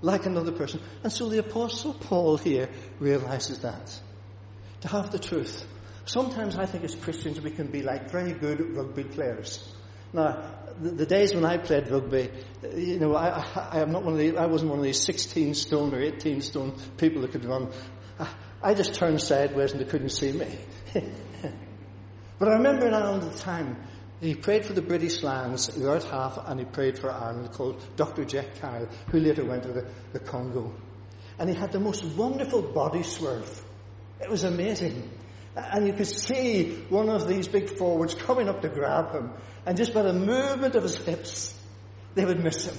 like 0.00 0.26
another 0.26 0.52
person. 0.52 0.80
And 1.02 1.12
so 1.12 1.28
the 1.28 1.38
apostle 1.38 1.94
Paul 1.94 2.36
here 2.36 2.68
realizes 3.00 3.60
that. 3.60 4.00
To 4.82 4.88
have 4.88 5.10
the 5.10 5.18
truth. 5.18 5.66
Sometimes 6.06 6.56
I 6.56 6.66
think 6.66 6.84
as 6.84 6.94
Christians 6.94 7.40
we 7.40 7.50
can 7.50 7.66
be 7.66 7.82
like 7.82 8.10
very 8.10 8.32
good 8.32 8.76
rugby 8.76 9.04
players. 9.04 9.72
Now, 10.12 10.40
the, 10.80 11.04
days 11.04 11.34
when 11.34 11.44
I 11.44 11.58
played 11.58 11.90
rugby, 11.90 12.30
you 12.74 13.00
know, 13.00 13.16
I, 13.16 13.40
I, 13.40 13.68
I 13.72 13.80
am 13.80 13.90
not 13.90 14.04
one 14.04 14.12
of 14.12 14.18
the, 14.18 14.38
I 14.38 14.46
wasn't 14.46 14.70
one 14.70 14.78
of 14.78 14.84
these 14.84 15.02
16 15.02 15.54
stone 15.54 15.92
or 15.92 16.00
18 16.00 16.42
stone 16.42 16.76
people 16.96 17.22
that 17.22 17.32
could 17.32 17.44
run. 17.44 17.70
I 18.62 18.74
just 18.74 18.94
turned 18.94 19.20
sideways 19.20 19.72
and 19.72 19.80
they 19.80 19.84
couldn't 19.84 20.10
see 20.10 20.32
me. 20.32 20.58
but 22.38 22.48
I 22.48 22.52
remember 22.52 22.88
now 22.88 23.16
at 23.16 23.22
the 23.22 23.38
time, 23.38 23.76
he 24.20 24.34
prayed 24.34 24.64
for 24.64 24.72
the 24.72 24.82
British 24.82 25.22
Lions, 25.22 25.66
the 25.66 25.90
out 25.90 26.04
half, 26.04 26.38
and 26.46 26.60
he 26.60 26.66
prayed 26.66 26.98
for 26.98 27.10
Ireland, 27.10 27.52
called 27.52 27.82
Dr. 27.96 28.24
Jack 28.24 28.60
Kyle, 28.60 28.88
who 29.10 29.18
later 29.18 29.44
went 29.44 29.64
to 29.64 29.72
the, 29.72 29.86
the 30.12 30.20
Congo. 30.20 30.72
And 31.38 31.50
he 31.50 31.54
had 31.54 31.72
the 31.72 31.80
most 31.80 32.04
wonderful 32.04 32.62
body 32.62 33.02
swerve. 33.02 33.62
It 34.20 34.30
was 34.30 34.44
amazing. 34.44 35.10
And 35.56 35.86
you 35.86 35.94
could 35.94 36.06
see 36.06 36.84
one 36.90 37.08
of 37.08 37.26
these 37.26 37.48
big 37.48 37.78
forwards 37.78 38.14
coming 38.14 38.48
up 38.48 38.60
to 38.62 38.68
grab 38.68 39.12
him, 39.12 39.32
and 39.64 39.76
just 39.76 39.94
by 39.94 40.02
the 40.02 40.12
movement 40.12 40.74
of 40.74 40.82
his 40.82 40.96
hips, 40.96 41.58
they 42.14 42.24
would 42.24 42.42
miss 42.42 42.66
him. 42.66 42.76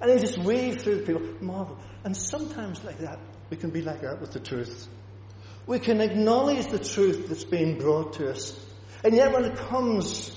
And 0.00 0.10
he 0.12 0.18
just 0.18 0.38
weaved 0.38 0.82
through 0.82 1.00
the 1.00 1.06
people. 1.06 1.22
Marvel. 1.40 1.78
And 2.04 2.14
sometimes 2.14 2.84
like 2.84 2.98
that, 2.98 3.18
we 3.48 3.56
can 3.56 3.70
be 3.70 3.80
like 3.80 4.02
that 4.02 4.20
with 4.20 4.32
the 4.32 4.40
truth. 4.40 4.86
We 5.66 5.78
can 5.78 6.02
acknowledge 6.02 6.66
the 6.66 6.78
truth 6.78 7.28
that's 7.28 7.44
being 7.44 7.78
brought 7.78 8.14
to 8.14 8.30
us. 8.30 8.58
And 9.02 9.14
yet 9.14 9.32
when 9.32 9.44
it 9.44 9.56
comes 9.56 10.36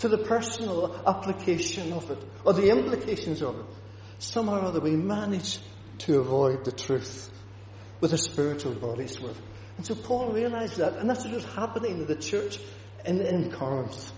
to 0.00 0.08
the 0.08 0.18
personal 0.18 1.00
application 1.06 1.92
of 1.92 2.10
it, 2.10 2.18
or 2.44 2.52
the 2.52 2.70
implications 2.70 3.42
of 3.42 3.58
it, 3.58 3.64
somehow 4.18 4.60
or 4.60 4.64
other 4.66 4.80
we 4.80 4.96
manage 4.96 5.60
to 5.98 6.18
avoid 6.18 6.64
the 6.64 6.72
truth 6.72 7.30
with 8.00 8.12
a 8.12 8.18
spiritual 8.18 8.74
swerve. 9.06 9.40
And 9.80 9.86
so 9.86 9.94
Paul 9.94 10.32
realized 10.32 10.76
that, 10.76 10.96
and 10.96 11.08
that's 11.08 11.24
what 11.24 11.32
was 11.32 11.44
happening 11.54 12.02
in 12.02 12.06
the 12.06 12.14
church 12.14 12.58
in, 13.06 13.18
in 13.22 13.50
Corinth. 13.50 14.12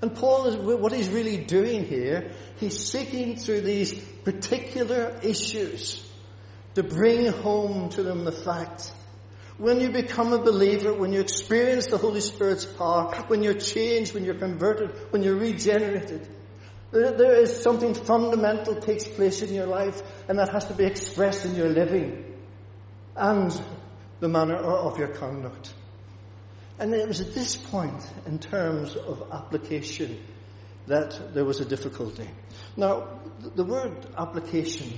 And 0.00 0.12
Paul 0.12 0.46
is, 0.46 0.56
what 0.56 0.90
he's 0.90 1.08
really 1.08 1.36
doing 1.36 1.84
here, 1.84 2.32
he's 2.56 2.84
seeking 2.84 3.36
through 3.36 3.60
these 3.60 3.94
particular 4.24 5.16
issues 5.22 6.04
to 6.74 6.82
bring 6.82 7.26
home 7.28 7.90
to 7.90 8.02
them 8.02 8.24
the 8.24 8.32
fact 8.32 8.92
when 9.56 9.80
you 9.80 9.90
become 9.90 10.32
a 10.32 10.38
believer, 10.42 10.92
when 10.92 11.12
you 11.12 11.20
experience 11.20 11.86
the 11.86 11.98
Holy 11.98 12.20
Spirit's 12.20 12.66
power, 12.66 13.14
when 13.28 13.44
you're 13.44 13.54
changed, 13.54 14.14
when 14.14 14.24
you're 14.24 14.34
converted, 14.34 14.90
when 15.10 15.22
you're 15.22 15.36
regenerated, 15.36 16.26
there 16.90 17.40
is 17.40 17.62
something 17.62 17.94
fundamental 17.94 18.74
takes 18.74 19.06
place 19.06 19.42
in 19.42 19.54
your 19.54 19.66
life, 19.66 20.02
and 20.28 20.40
that 20.40 20.48
has 20.48 20.64
to 20.64 20.74
be 20.74 20.86
expressed 20.86 21.44
in 21.44 21.54
your 21.54 21.68
living 21.68 22.32
and 23.16 23.62
the 24.22 24.28
manner 24.28 24.54
of 24.54 25.00
your 25.00 25.08
conduct. 25.08 25.74
And 26.78 26.94
it 26.94 27.08
was 27.08 27.20
at 27.20 27.34
this 27.34 27.56
point, 27.56 28.08
in 28.24 28.38
terms 28.38 28.94
of 28.94 29.28
application, 29.32 30.16
that 30.86 31.34
there 31.34 31.44
was 31.44 31.58
a 31.58 31.64
difficulty. 31.64 32.30
Now, 32.76 33.18
the 33.56 33.64
word 33.64 34.06
application, 34.16 34.96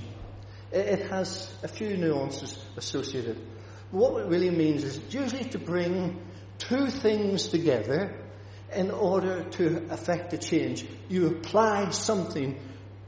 it 0.71 1.09
has 1.09 1.51
a 1.63 1.67
few 1.67 1.97
nuances 1.97 2.63
associated. 2.77 3.41
What 3.89 4.21
it 4.21 4.27
really 4.27 4.51
means 4.51 4.83
is 4.83 5.01
usually 5.11 5.45
to 5.45 5.57
bring 5.57 6.21
two 6.59 6.85
things 6.85 7.47
together 7.47 8.15
in 8.75 8.91
order 8.91 9.43
to 9.43 9.87
affect 9.89 10.33
a 10.33 10.37
change. 10.37 10.85
You 11.09 11.29
apply 11.29 11.89
something 11.89 12.59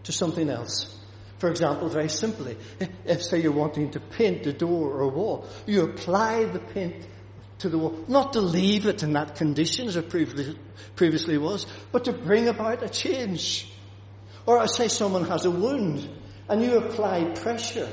to 0.06 0.12
something 0.12 0.50
else. 0.50 0.97
For 1.38 1.50
example, 1.50 1.88
very 1.88 2.10
simply, 2.10 2.58
if 3.06 3.22
say 3.22 3.42
you're 3.42 3.52
wanting 3.52 3.92
to 3.92 4.00
paint 4.00 4.48
a 4.48 4.54
door 4.54 4.92
or 4.92 5.02
a 5.02 5.08
wall, 5.08 5.48
you 5.68 5.84
apply 5.84 6.46
the 6.46 6.60
paint 6.60 7.08
to 7.60 7.70
the 7.70 7.78
wall, 7.78 8.06
not 8.08 8.34
to 8.34 8.42
leave 8.42 8.88
it 8.88 9.04
in 9.04 9.14
that 9.14 9.36
condition 9.36 9.88
as 9.88 9.96
it 9.96 10.10
previously, 10.10 11.38
was, 11.38 11.68
but 11.92 12.06
to 12.06 12.14
bring 12.14 12.48
about 12.48 12.84
a 12.84 12.90
change. 12.90 13.72
Or 14.46 14.58
I 14.58 14.66
say 14.66 14.88
someone 14.88 15.26
has 15.26 15.46
a 15.46 15.52
wound 15.52 16.10
and 16.50 16.64
you 16.64 16.78
apply 16.78 17.34
pressure. 17.36 17.90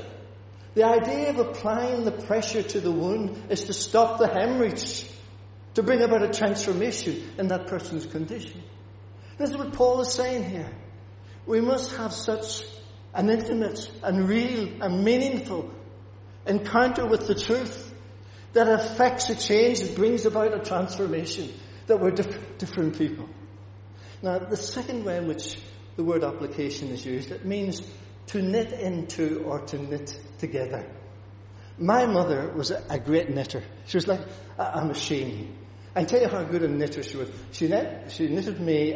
The 0.73 0.83
idea 0.83 1.29
of 1.29 1.39
applying 1.39 2.03
the 2.03 2.11
pressure 2.11 2.63
to 2.63 2.79
the 2.79 2.91
wound 2.91 3.43
is 3.49 3.65
to 3.65 3.73
stop 3.73 4.19
the 4.19 4.27
hemorrhage, 4.27 5.07
to 5.75 5.83
bring 5.83 6.01
about 6.01 6.23
a 6.23 6.29
transformation 6.29 7.23
in 7.37 7.47
that 7.49 7.67
person's 7.67 8.05
condition. 8.05 8.61
This 9.37 9.51
is 9.51 9.57
what 9.57 9.73
Paul 9.73 10.01
is 10.01 10.13
saying 10.13 10.49
here. 10.49 10.71
We 11.45 11.61
must 11.61 11.95
have 11.95 12.13
such 12.13 12.63
an 13.15 13.29
intimate 13.29 13.89
and 14.03 14.27
real 14.27 14.69
and 14.81 15.03
meaningful 15.03 15.71
encounter 16.45 17.05
with 17.05 17.27
the 17.27 17.35
truth 17.35 17.93
that 18.53 18.67
affects 18.67 19.29
a 19.29 19.35
change, 19.35 19.79
that 19.79 19.95
brings 19.95 20.25
about 20.25 20.53
a 20.53 20.59
transformation, 20.59 21.51
that 21.87 21.99
we're 21.99 22.11
diff- 22.11 22.57
different 22.57 22.97
people. 22.97 23.27
Now, 24.21 24.39
the 24.39 24.57
second 24.57 25.05
way 25.05 25.17
in 25.17 25.27
which 25.27 25.57
the 25.95 26.03
word 26.03 26.23
application 26.23 26.89
is 26.89 27.05
used, 27.05 27.31
it 27.31 27.45
means 27.45 27.81
to 28.27 28.41
knit 28.41 28.73
into 28.73 29.43
or 29.43 29.59
to 29.59 29.77
knit 29.77 30.17
together. 30.39 30.89
My 31.77 32.05
mother 32.05 32.51
was 32.55 32.71
a, 32.71 32.99
great 32.99 33.29
knitter. 33.29 33.63
She 33.87 33.97
was 33.97 34.07
like 34.07 34.21
a, 34.57 34.85
machine. 34.85 35.57
I 35.95 36.05
tell 36.05 36.21
you 36.21 36.29
how 36.29 36.43
good 36.43 36.63
a 36.63 36.67
knitter 36.67 37.03
she 37.03 37.17
was. 37.17 37.29
She, 37.51 37.67
knit, 37.67 38.11
she 38.11 38.27
knitted 38.27 38.59
me 38.59 38.93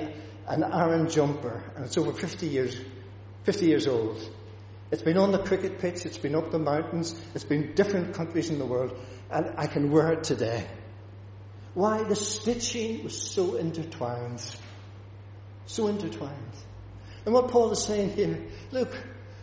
an 0.48 0.64
Aran 0.64 1.10
jumper, 1.10 1.64
and 1.76 1.86
it's 1.86 1.98
over 1.98 2.14
50 2.14 2.48
years, 2.48 2.80
50 3.44 3.66
years 3.66 3.88
old. 3.88 4.22
It's 4.92 5.04
been 5.04 5.18
on 5.18 5.32
the 5.32 5.40
cricket 5.40 5.80
pitch, 5.80 6.06
it's 6.06 6.18
been 6.18 6.36
up 6.36 6.52
the 6.52 6.60
mountains, 6.60 7.20
it's 7.36 7.44
been 7.44 7.74
different 7.76 8.16
countries 8.16 8.50
in 8.50 8.58
the 8.58 8.66
world, 8.66 8.98
and 9.30 9.54
I 9.58 9.68
can 9.68 9.92
wear 9.92 10.14
it 10.14 10.24
today. 10.24 10.66
Why? 11.76 12.04
The 12.04 12.16
stitching 12.16 13.04
was 13.04 13.16
so 13.16 13.56
intertwined. 13.56 14.44
So 15.68 15.88
intertwined. 15.88 16.56
And 17.26 17.34
what 17.34 17.50
Paul 17.50 17.72
is 17.72 17.84
saying 17.84 18.12
here, 18.12 18.42
look, 18.72 18.96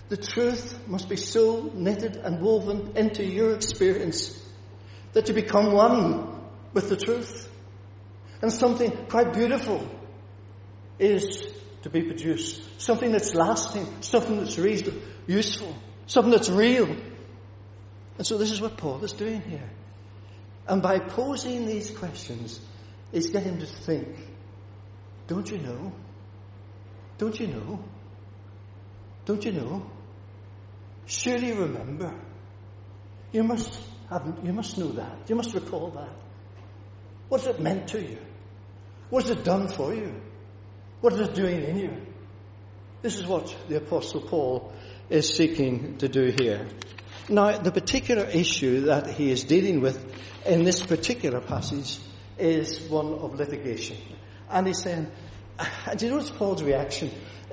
the 0.08 0.16
truth 0.16 0.76
must 0.88 1.08
be 1.08 1.16
so 1.16 1.70
knitted 1.74 2.16
and 2.16 2.40
woven 2.40 2.92
into 2.96 3.24
your 3.24 3.54
experience 3.54 4.40
that 5.12 5.28
you 5.28 5.34
become 5.34 5.72
one 5.72 6.42
with 6.72 6.88
the 6.88 6.96
truth. 6.96 7.48
And 8.42 8.52
something 8.52 8.90
quite 9.06 9.32
beautiful 9.32 9.88
is 10.98 11.55
to 11.86 11.90
be 11.90 12.02
produced. 12.02 12.80
Something 12.80 13.12
that's 13.12 13.32
lasting, 13.34 13.86
something 14.00 14.38
that's 14.38 14.58
reasonable, 14.58 15.00
useful, 15.28 15.72
something 16.06 16.32
that's 16.32 16.50
real. 16.50 16.88
And 18.18 18.26
so 18.26 18.38
this 18.38 18.50
is 18.50 18.60
what 18.60 18.76
Paul 18.76 19.04
is 19.04 19.12
doing 19.12 19.40
here. 19.42 19.70
And 20.66 20.82
by 20.82 20.98
posing 20.98 21.64
these 21.66 21.92
questions, 21.92 22.60
he's 23.12 23.28
getting 23.28 23.58
to 23.58 23.66
think, 23.66 24.08
don't 25.28 25.48
you 25.48 25.58
know? 25.58 25.92
Don't 27.18 27.38
you 27.38 27.46
know? 27.46 27.84
Don't 29.24 29.44
you 29.44 29.52
know? 29.52 29.88
Surely 31.06 31.52
remember. 31.52 32.12
You 33.30 33.44
must 33.44 33.80
have, 34.10 34.40
you 34.42 34.52
must 34.52 34.76
know 34.76 34.88
that. 34.88 35.28
You 35.28 35.36
must 35.36 35.54
recall 35.54 35.90
that. 35.90 36.10
What 37.28 37.42
has 37.42 37.54
it 37.54 37.60
meant 37.60 37.88
to 37.88 38.02
you? 38.02 38.18
What 39.08 39.22
has 39.22 39.30
it 39.30 39.44
done 39.44 39.68
for 39.68 39.94
you? 39.94 40.20
What 41.00 41.12
is 41.12 41.20
it 41.20 41.34
doing 41.34 41.62
in 41.62 41.78
you? 41.78 41.96
This 43.02 43.18
is 43.18 43.26
what 43.26 43.54
the 43.68 43.76
apostle 43.76 44.22
Paul 44.22 44.72
is 45.10 45.32
seeking 45.34 45.98
to 45.98 46.08
do 46.08 46.34
here. 46.38 46.66
Now, 47.28 47.58
the 47.58 47.72
particular 47.72 48.24
issue 48.24 48.86
that 48.86 49.10
he 49.10 49.30
is 49.30 49.44
dealing 49.44 49.80
with 49.80 50.04
in 50.46 50.64
this 50.64 50.84
particular 50.84 51.40
passage 51.40 51.98
is 52.38 52.80
one 52.88 53.12
of 53.12 53.34
litigation. 53.34 53.96
And 54.48 54.66
he's 54.66 54.82
saying, 54.82 55.10
and 55.58 55.98
do 55.98 56.06
you 56.06 56.12
notice 56.12 56.30
Paul's 56.30 56.62
reaction? 56.62 57.10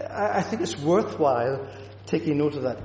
I 0.09 0.41
think 0.41 0.61
it's 0.61 0.77
worthwhile 0.77 1.67
taking 2.05 2.37
note 2.37 2.55
of 2.55 2.63
that. 2.63 2.79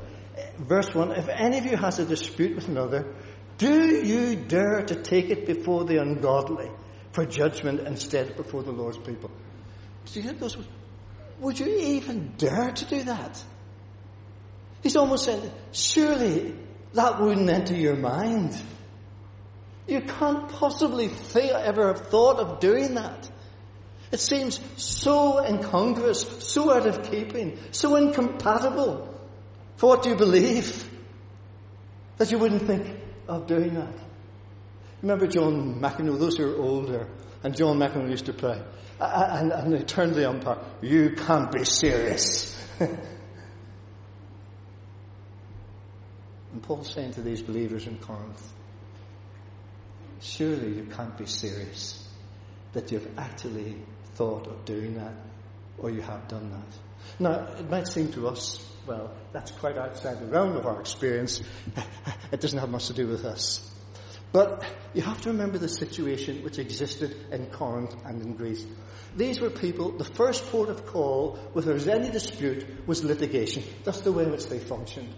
Verse 0.59 0.95
1, 0.95 1.13
if 1.13 1.29
any 1.29 1.59
of 1.59 1.67
you 1.67 1.77
has 1.77 1.99
a 1.99 2.05
dispute 2.05 2.55
with 2.55 2.69
another, 2.69 3.15
do 3.59 4.07
you 4.07 4.37
dare 4.37 4.83
to 4.83 4.95
take 4.95 5.31
it 5.31 5.47
before 5.47 5.85
the 5.85 6.01
ungodly 6.01 6.71
for 7.13 7.25
judgment 7.25 7.81
instead 7.81 8.37
before 8.37 8.63
the 8.63 8.73
Lord's 8.73 8.99
people? 8.99 9.31
See, 10.09 10.23
those, 10.23 10.57
would 11.39 11.59
you 11.59 11.67
even 11.67 12.33
dare 12.39 12.73
to 12.73 12.85
do 12.87 13.03
that? 13.05 13.43
He's 14.83 14.97
almost 14.97 15.27
saying, 15.27 15.51
surely 15.73 16.55
that 16.95 17.21
wouldn't 17.21 17.51
enter 17.51 17.75
your 17.75 17.97
mind. 17.97 18.61
You 19.87 20.01
can't 20.01 20.49
possibly 20.49 21.09
think, 21.09 21.53
ever 21.53 21.89
have 21.89 22.09
thought 22.09 22.39
of 22.39 22.61
doing 22.61 22.95
that. 22.95 23.31
It 24.11 24.21
seems 24.21 24.61
so 24.77 25.45
incongruous, 25.45 26.23
so 26.43 26.73
out 26.75 26.87
of 26.87 27.11
keeping, 27.11 27.59
so 27.73 27.97
incompatible 27.97 29.15
for 29.77 29.91
what 29.91 30.07
you 30.07 30.15
believe 30.15 30.89
that 32.17 32.31
you 32.31 32.39
wouldn't 32.39 32.63
think 32.63 32.87
of 33.29 33.47
doing 33.47 33.75
that. 33.75 33.95
Remember 35.03 35.27
John 35.27 35.81
McEnroe, 35.81 36.19
those 36.19 36.39
who 36.39 36.51
are 36.51 36.57
older, 36.57 37.09
and 37.43 37.57
John 37.57 37.79
McEnroe 37.79 38.11
used 38.11 38.27
to 38.27 38.33
play, 38.33 38.61
and, 39.01 39.53
and 39.53 39.73
they 39.73 39.83
turned 39.83 40.15
to 40.15 40.21
the 40.21 40.29
umpire, 40.29 40.59
you 40.81 41.11
can't 41.11 41.53
be 41.53 41.65
serious. 41.65 42.57
and 42.81 42.99
Paul's 46.63 46.93
saying 46.93 47.13
to 47.13 47.23
these 47.23 47.43
believers 47.43 47.87
in 47.87 47.99
Corinth, 47.99 48.53
surely 50.21 50.75
you 50.75 50.85
can't 50.85 51.17
be 51.17 51.27
serious 51.27 52.09
that 52.73 52.91
you've 52.91 53.09
actually 53.19 53.77
thought 54.15 54.47
of 54.47 54.65
doing 54.65 54.95
that 54.95 55.15
or 55.79 55.91
you 55.91 56.01
have 56.03 56.27
done 56.29 56.51
that. 56.51 57.21
Now, 57.21 57.57
it 57.59 57.71
might 57.71 57.87
seem 57.87 58.13
to 58.13 58.29
us, 58.29 58.65
well, 58.87 59.11
that's 59.33 59.51
quite 59.53 59.77
outside 59.79 60.21
the 60.21 60.27
realm 60.27 60.57
of 60.57 60.67
our 60.67 60.81
experience. 60.81 61.41
it 62.33 62.41
doesn't 62.41 62.59
have 62.59 62.71
much 62.71 62.89
to 62.89 62.93
do 62.93 63.07
with 63.07 63.25
us. 63.25 63.65
But 64.33 64.65
you 64.93 65.03
have 65.03 65.21
to 65.23 65.31
remember 65.31 65.59
the 65.59 65.69
situation 65.69 66.43
which 66.43 66.59
existed 66.59 67.17
in 67.33 67.47
Corinth 67.47 67.97
and 68.05 68.23
in 68.23 68.35
Greece. 68.35 68.67
These 69.17 69.41
were 69.41 69.51
people, 69.51 69.93
the 69.93 70.05
first 70.05 70.47
port 70.51 70.69
of 70.69 70.87
call, 70.87 71.39
if 71.57 71.65
there 71.65 71.75
was 71.75 71.89
any 71.89 72.11
dispute, 72.11 72.67
was 72.87 73.03
litigation. 73.03 73.65
That's 73.85 74.03
the 74.03 74.13
way 74.13 74.25
in 74.25 74.31
which 74.31 74.47
they 74.47 74.59
functioned. 74.59 75.15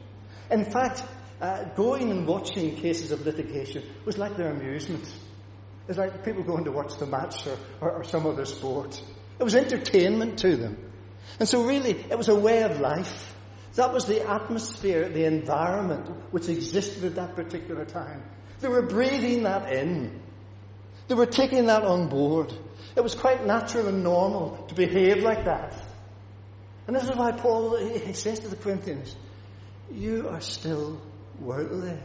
In 0.50 0.64
fact, 0.64 1.02
uh, 1.40 1.64
going 1.74 2.10
and 2.10 2.26
watching 2.26 2.76
cases 2.76 3.10
of 3.10 3.26
litigation 3.26 3.82
was 4.04 4.16
like 4.16 4.36
their 4.36 4.50
amusement. 4.50 5.12
It's 5.88 5.98
like 5.98 6.24
people 6.24 6.44
going 6.44 6.64
to 6.64 6.72
watch 6.72 6.96
the 6.98 7.06
match 7.06 7.46
or, 7.46 7.56
or, 7.80 7.90
or 7.90 8.04
some 8.04 8.26
other 8.26 8.44
sport. 8.44 9.02
It 9.38 9.42
was 9.42 9.54
entertainment 9.54 10.38
to 10.40 10.56
them. 10.56 10.76
And 11.38 11.48
so 11.48 11.64
really, 11.64 11.92
it 12.10 12.16
was 12.16 12.28
a 12.28 12.34
way 12.34 12.62
of 12.62 12.80
life. 12.80 13.34
That 13.74 13.92
was 13.92 14.04
the 14.04 14.28
atmosphere, 14.28 15.08
the 15.08 15.24
environment 15.24 16.08
which 16.32 16.48
existed 16.48 17.04
at 17.04 17.14
that 17.14 17.34
particular 17.34 17.84
time. 17.84 18.22
They 18.60 18.68
were 18.68 18.82
breathing 18.82 19.44
that 19.44 19.72
in. 19.72 20.20
They 21.08 21.14
were 21.14 21.26
taking 21.26 21.66
that 21.66 21.82
on 21.82 22.08
board. 22.08 22.52
It 22.96 23.00
was 23.00 23.14
quite 23.14 23.46
natural 23.46 23.88
and 23.88 24.02
normal 24.02 24.64
to 24.68 24.74
behave 24.74 25.22
like 25.22 25.44
that. 25.44 25.74
And 26.86 26.94
this 26.94 27.04
is 27.04 27.16
why 27.16 27.32
Paul 27.32 27.76
he 27.76 28.12
says 28.12 28.40
to 28.40 28.48
the 28.48 28.56
Corinthians, 28.56 29.16
you 29.92 30.28
are 30.28 30.40
still 30.40 31.00
worldly. 31.40 31.98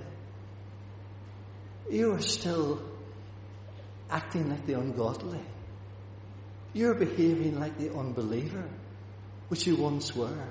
You 1.90 2.14
are 2.14 2.22
still 2.22 2.82
acting 4.10 4.50
like 4.50 4.66
the 4.66 4.74
ungodly. 4.74 5.42
You're 6.74 6.96
behaving 6.96 7.60
like 7.60 7.78
the 7.78 7.94
unbeliever, 7.96 8.68
which 9.50 9.68
you 9.68 9.76
once 9.76 10.16
were. 10.16 10.48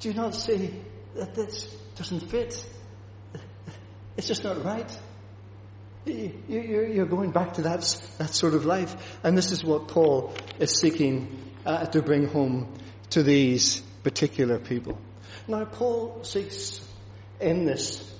Do 0.00 0.08
you 0.08 0.14
not 0.14 0.34
see 0.34 0.74
that 1.14 1.34
this 1.34 1.74
doesn't 1.96 2.20
fit? 2.20 2.64
It's 4.16 4.26
just 4.26 4.44
not 4.44 4.64
right. 4.64 4.98
You're 6.06 7.06
going 7.06 7.30
back 7.30 7.54
to 7.54 7.62
that, 7.62 7.80
that 8.18 8.34
sort 8.34 8.54
of 8.54 8.64
life. 8.64 9.18
And 9.22 9.36
this 9.36 9.50
is 9.52 9.64
what 9.64 9.88
Paul 9.88 10.34
is 10.58 10.78
seeking 10.78 11.52
uh, 11.64 11.86
to 11.86 12.02
bring 12.02 12.28
home 12.28 12.72
to 13.10 13.22
these 13.22 13.80
particular 14.02 14.58
people. 14.58 14.98
Now, 15.48 15.64
Paul 15.64 16.20
seeks 16.22 16.86
in 17.40 17.64
this, 17.64 18.12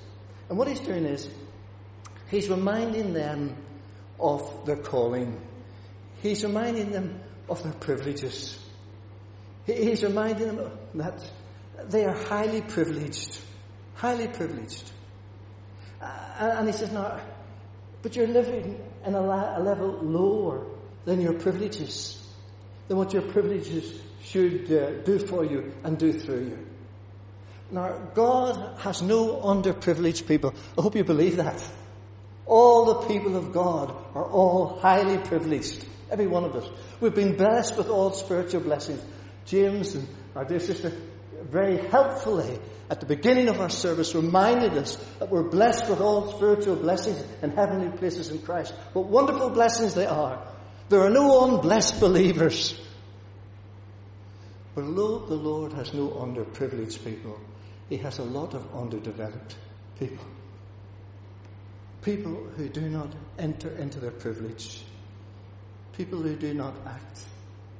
and 0.49 0.57
what 0.57 0.67
he's 0.67 0.79
doing 0.79 1.05
is, 1.05 1.29
he's 2.29 2.49
reminding 2.49 3.13
them 3.13 3.55
of 4.19 4.65
their 4.65 4.77
calling. 4.77 5.39
He's 6.21 6.43
reminding 6.43 6.91
them 6.91 7.19
of 7.49 7.61
their 7.63 7.73
privileges. 7.73 8.59
He's 9.65 10.03
reminding 10.03 10.55
them 10.55 10.71
that 10.95 11.31
they 11.89 12.05
are 12.05 12.15
highly 12.15 12.61
privileged. 12.61 13.39
Highly 13.95 14.27
privileged. 14.27 14.91
And 16.39 16.67
he 16.67 16.73
says, 16.73 16.91
no, 16.91 17.19
but 18.01 18.15
you're 18.15 18.27
living 18.27 18.79
in 19.05 19.15
a, 19.15 19.21
la- 19.21 19.57
a 19.57 19.61
level 19.61 19.99
lower 20.01 20.65
than 21.05 21.21
your 21.21 21.33
privileges, 21.33 22.21
than 22.87 22.97
what 22.97 23.13
your 23.13 23.21
privileges 23.21 24.01
should 24.23 24.71
uh, 24.71 25.01
do 25.03 25.19
for 25.19 25.45
you 25.45 25.73
and 25.83 25.97
do 25.97 26.13
through 26.13 26.45
you. 26.45 26.67
Now, 27.71 27.97
God 28.13 28.79
has 28.79 29.01
no 29.01 29.37
underprivileged 29.37 30.27
people. 30.27 30.53
I 30.77 30.81
hope 30.81 30.95
you 30.95 31.03
believe 31.03 31.37
that. 31.37 31.63
All 32.45 32.85
the 32.85 33.07
people 33.07 33.35
of 33.35 33.51
God 33.51 33.95
are 34.13 34.25
all 34.25 34.79
highly 34.79 35.17
privileged. 35.17 35.85
Every 36.11 36.27
one 36.27 36.43
of 36.43 36.55
us. 36.55 36.69
We've 36.99 37.15
been 37.15 37.35
blessed 37.35 37.77
with 37.77 37.89
all 37.89 38.11
spiritual 38.11 38.61
blessings. 38.61 39.01
James 39.45 39.95
and 39.95 40.07
our 40.35 40.45
dear 40.45 40.59
sister 40.59 40.91
very 41.49 41.77
helpfully 41.77 42.59
at 42.89 42.99
the 42.99 43.05
beginning 43.05 43.49
of 43.49 43.59
our 43.59 43.69
service 43.69 44.13
reminded 44.13 44.77
us 44.77 44.95
that 45.19 45.29
we're 45.29 45.43
blessed 45.43 45.89
with 45.89 46.01
all 46.01 46.33
spiritual 46.35 46.75
blessings 46.75 47.23
and 47.41 47.53
heavenly 47.53 47.95
places 47.97 48.29
in 48.29 48.39
Christ. 48.39 48.73
What 48.93 49.07
wonderful 49.07 49.49
blessings 49.49 49.95
they 49.95 50.05
are. 50.05 50.45
There 50.89 51.01
are 51.01 51.09
no 51.09 51.45
unblessed 51.45 51.99
believers. 51.99 52.79
But 54.75 54.83
although 54.83 55.25
the 55.25 55.35
Lord 55.35 55.73
has 55.73 55.93
no 55.93 56.09
underprivileged 56.09 57.03
people, 57.03 57.39
He 57.89 57.97
has 57.97 58.19
a 58.19 58.23
lot 58.23 58.53
of 58.53 58.75
underdeveloped 58.75 59.55
people. 59.97 60.25
People 62.03 62.35
who 62.55 62.69
do 62.69 62.81
not 62.81 63.11
enter 63.39 63.69
into 63.77 63.99
their 63.99 64.11
privilege. 64.11 64.83
People 65.93 66.21
who 66.21 66.35
do 66.35 66.53
not 66.53 66.75
act 66.85 67.25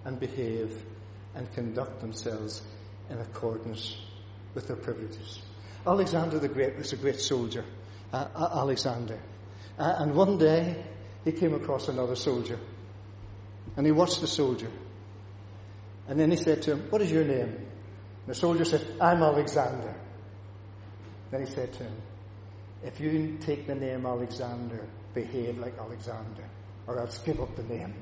and 0.03 0.19
behave 0.19 0.84
and 1.36 1.53
conduct 1.53 2.00
themselves 2.00 2.63
in 3.10 3.20
accordance 3.20 3.98
with 4.54 4.68
their 4.68 4.76
privileges. 4.76 5.42
Alexander 5.86 6.40
the 6.40 6.48
Great 6.48 6.78
was 6.78 6.94
a 6.94 6.98
great 6.98 7.20
soldier, 7.20 7.64
uh, 8.12 8.28
uh, 8.36 8.50
Alexander. 8.60 9.20
Uh, 9.78 9.96
and 10.00 10.16
one 10.16 10.38
day 10.38 10.84
he 11.24 11.32
came 11.32 11.54
across 11.54 11.88
another 11.88 12.16
soldier. 12.16 12.60
And 13.78 13.86
he 13.86 13.92
watched 13.92 14.22
the 14.22 14.28
soldier. 14.28 14.72
And 16.08 16.20
then 16.20 16.32
he 16.32 16.38
said 16.38 16.62
to 16.64 16.72
him, 16.74 16.88
What 16.90 17.02
is 17.02 17.12
your 17.12 17.24
name? 17.24 17.50
And 17.50 18.28
the 18.28 18.36
soldier 18.36 18.66
said, 18.66 18.86
I'm 19.02 19.22
Alexander. 19.22 19.94
Then 21.32 21.46
he 21.46 21.52
said 21.52 21.74
to 21.74 21.84
him, 21.84 21.96
If 22.84 23.00
you 23.00 23.38
take 23.42 23.68
the 23.68 23.76
name 23.76 24.06
Alexander, 24.06 24.88
behave 25.14 25.58
like 25.58 25.78
Alexander, 25.78 26.44
or 26.88 27.00
else 27.00 27.18
give 27.20 27.40
up 27.42 27.56
the 27.56 27.64
name. 27.64 27.94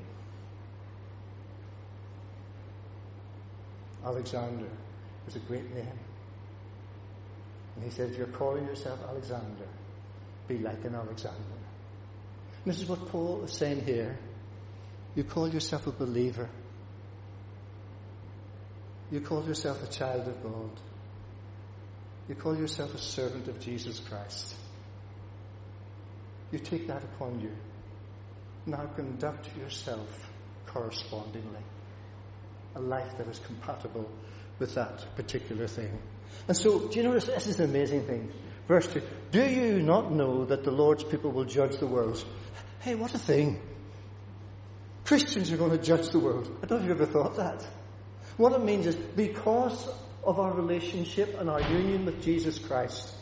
Alexander 4.05 4.67
was 5.25 5.35
a 5.35 5.39
great 5.39 5.73
name. 5.73 5.99
And 7.75 7.83
he 7.83 7.89
said, 7.89 8.11
if 8.11 8.17
you're 8.17 8.27
calling 8.27 8.65
yourself 8.65 8.99
Alexander, 9.07 9.67
be 10.47 10.59
like 10.59 10.83
an 10.85 10.95
Alexander. 10.95 11.37
And 12.63 12.73
this 12.73 12.81
is 12.81 12.87
what 12.87 13.07
Paul 13.07 13.43
is 13.43 13.53
saying 13.53 13.83
here. 13.85 14.17
You 15.15 15.23
call 15.23 15.49
yourself 15.49 15.87
a 15.87 15.91
believer. 15.91 16.49
You 19.11 19.21
call 19.21 19.45
yourself 19.45 19.83
a 19.83 19.87
child 19.87 20.27
of 20.27 20.41
God. 20.43 20.71
You 22.27 22.35
call 22.35 22.57
yourself 22.57 22.95
a 22.95 22.97
servant 22.97 23.47
of 23.47 23.59
Jesus 23.59 23.99
Christ. 23.99 24.55
You 26.51 26.59
take 26.59 26.87
that 26.87 27.03
upon 27.03 27.41
you. 27.41 27.51
Now 28.65 28.85
conduct 28.95 29.55
yourself 29.57 30.07
correspondingly. 30.65 31.63
A 32.75 32.79
life 32.79 33.17
that 33.17 33.27
is 33.27 33.39
compatible 33.39 34.09
with 34.59 34.75
that 34.75 35.15
particular 35.15 35.67
thing. 35.67 35.99
And 36.47 36.55
so, 36.55 36.87
do 36.87 36.97
you 36.97 37.03
notice 37.03 37.25
this 37.25 37.47
is 37.47 37.57
the 37.57 37.65
amazing 37.65 38.05
thing? 38.05 38.31
Verse 38.67 38.87
2. 38.87 39.01
Do 39.31 39.43
you 39.45 39.81
not 39.81 40.11
know 40.11 40.45
that 40.45 40.63
the 40.63 40.71
Lord's 40.71 41.03
people 41.03 41.31
will 41.31 41.45
judge 41.45 41.77
the 41.77 41.87
world? 41.87 42.23
Hey, 42.79 42.95
what 42.95 43.13
a 43.13 43.17
thing. 43.17 43.61
Christians 45.05 45.51
are 45.51 45.57
going 45.57 45.71
to 45.71 45.83
judge 45.83 46.09
the 46.09 46.19
world. 46.19 46.47
I 46.63 46.65
don't 46.65 46.79
know 46.79 46.83
if 46.85 46.89
you've 46.89 47.01
ever 47.01 47.11
thought 47.11 47.35
that. 47.35 47.67
What 48.37 48.53
it 48.53 48.63
means 48.63 48.87
is 48.87 48.95
because 48.95 49.89
of 50.23 50.39
our 50.39 50.53
relationship 50.53 51.37
and 51.39 51.49
our 51.49 51.61
union 51.61 52.05
with 52.05 52.23
Jesus 52.23 52.57
Christ, 52.57 53.13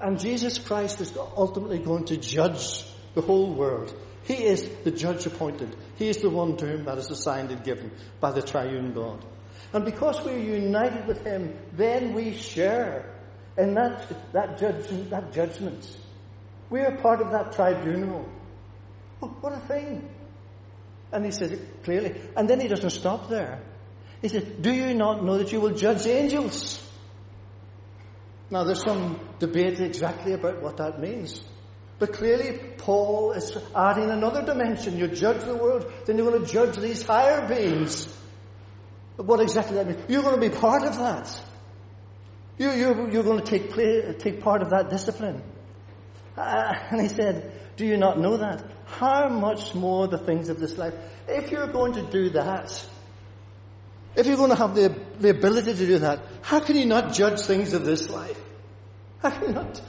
and 0.00 0.18
Jesus 0.18 0.58
Christ 0.58 1.00
is 1.00 1.16
ultimately 1.16 1.78
going 1.78 2.06
to 2.06 2.16
judge 2.16 2.84
the 3.14 3.20
whole 3.20 3.52
world. 3.52 3.94
He 4.24 4.34
is 4.34 4.68
the 4.84 4.90
judge 4.90 5.26
appointed. 5.26 5.76
He 5.96 6.08
is 6.08 6.18
the 6.18 6.30
one 6.30 6.56
to 6.56 6.66
whom 6.66 6.84
that 6.84 6.98
is 6.98 7.10
assigned 7.10 7.50
and 7.50 7.62
given 7.62 7.90
by 8.18 8.32
the 8.32 8.42
triune 8.42 8.92
God. 8.92 9.24
And 9.72 9.84
because 9.84 10.24
we're 10.24 10.38
united 10.38 11.06
with 11.06 11.24
Him, 11.24 11.56
then 11.72 12.14
we 12.14 12.34
share 12.34 13.14
in 13.56 13.74
that, 13.74 14.32
that, 14.32 14.58
judgment, 14.58 15.10
that 15.10 15.32
judgment. 15.32 15.96
We 16.70 16.80
are 16.80 16.96
part 16.96 17.20
of 17.20 17.30
that 17.32 17.52
tribunal. 17.52 18.28
What 19.20 19.52
a 19.52 19.60
thing. 19.60 20.08
And 21.12 21.24
he 21.24 21.30
said 21.30 21.60
clearly. 21.82 22.14
And 22.36 22.48
then 22.48 22.60
he 22.60 22.68
doesn't 22.68 22.90
stop 22.90 23.28
there. 23.28 23.60
He 24.22 24.28
said, 24.28 24.62
Do 24.62 24.72
you 24.72 24.94
not 24.94 25.24
know 25.24 25.38
that 25.38 25.52
you 25.52 25.60
will 25.60 25.74
judge 25.74 26.06
angels? 26.06 26.86
Now 28.50 28.64
there's 28.64 28.82
some 28.82 29.20
debate 29.38 29.80
exactly 29.80 30.32
about 30.32 30.62
what 30.62 30.76
that 30.78 31.00
means. 31.00 31.42
But 31.98 32.14
clearly 32.14 32.58
Paul 32.78 33.32
is 33.32 33.56
adding 33.76 34.10
another 34.10 34.42
dimension. 34.42 34.96
You 34.96 35.08
judge 35.08 35.44
the 35.44 35.54
world, 35.54 35.90
then 36.06 36.16
you're 36.16 36.30
going 36.30 36.44
to 36.44 36.50
judge 36.50 36.76
these 36.76 37.02
higher 37.02 37.46
beings. 37.46 38.08
What 39.20 39.40
exactly 39.40 39.76
that 39.76 39.86
means? 39.86 39.98
You're 40.08 40.22
going 40.22 40.40
to 40.40 40.50
be 40.50 40.54
part 40.54 40.82
of 40.82 40.96
that. 40.98 41.42
You, 42.58 42.70
you're, 42.72 43.10
you're 43.10 43.22
going 43.22 43.40
to 43.40 43.44
take, 43.44 43.70
play, 43.70 44.14
take 44.18 44.40
part 44.40 44.62
of 44.62 44.70
that 44.70 44.90
discipline. 44.90 45.42
Uh, 46.36 46.74
and 46.90 47.00
he 47.00 47.08
said, 47.08 47.52
Do 47.76 47.86
you 47.86 47.96
not 47.96 48.18
know 48.18 48.38
that? 48.38 48.64
How 48.86 49.28
much 49.28 49.74
more 49.74 50.08
the 50.08 50.18
things 50.18 50.48
of 50.48 50.58
this 50.58 50.76
life? 50.78 50.94
If 51.28 51.50
you're 51.50 51.66
going 51.66 51.94
to 51.94 52.02
do 52.02 52.30
that, 52.30 52.86
if 54.16 54.26
you're 54.26 54.36
going 54.36 54.50
to 54.50 54.56
have 54.56 54.74
the, 54.74 54.94
the 55.20 55.30
ability 55.30 55.74
to 55.74 55.86
do 55.86 55.98
that, 55.98 56.20
how 56.42 56.60
can 56.60 56.76
you 56.76 56.86
not 56.86 57.12
judge 57.12 57.40
things 57.42 57.72
of 57.74 57.84
this 57.84 58.10
life? 58.10 58.40
How 59.22 59.30
can 59.30 59.48
you 59.48 59.54
not? 59.54 59.80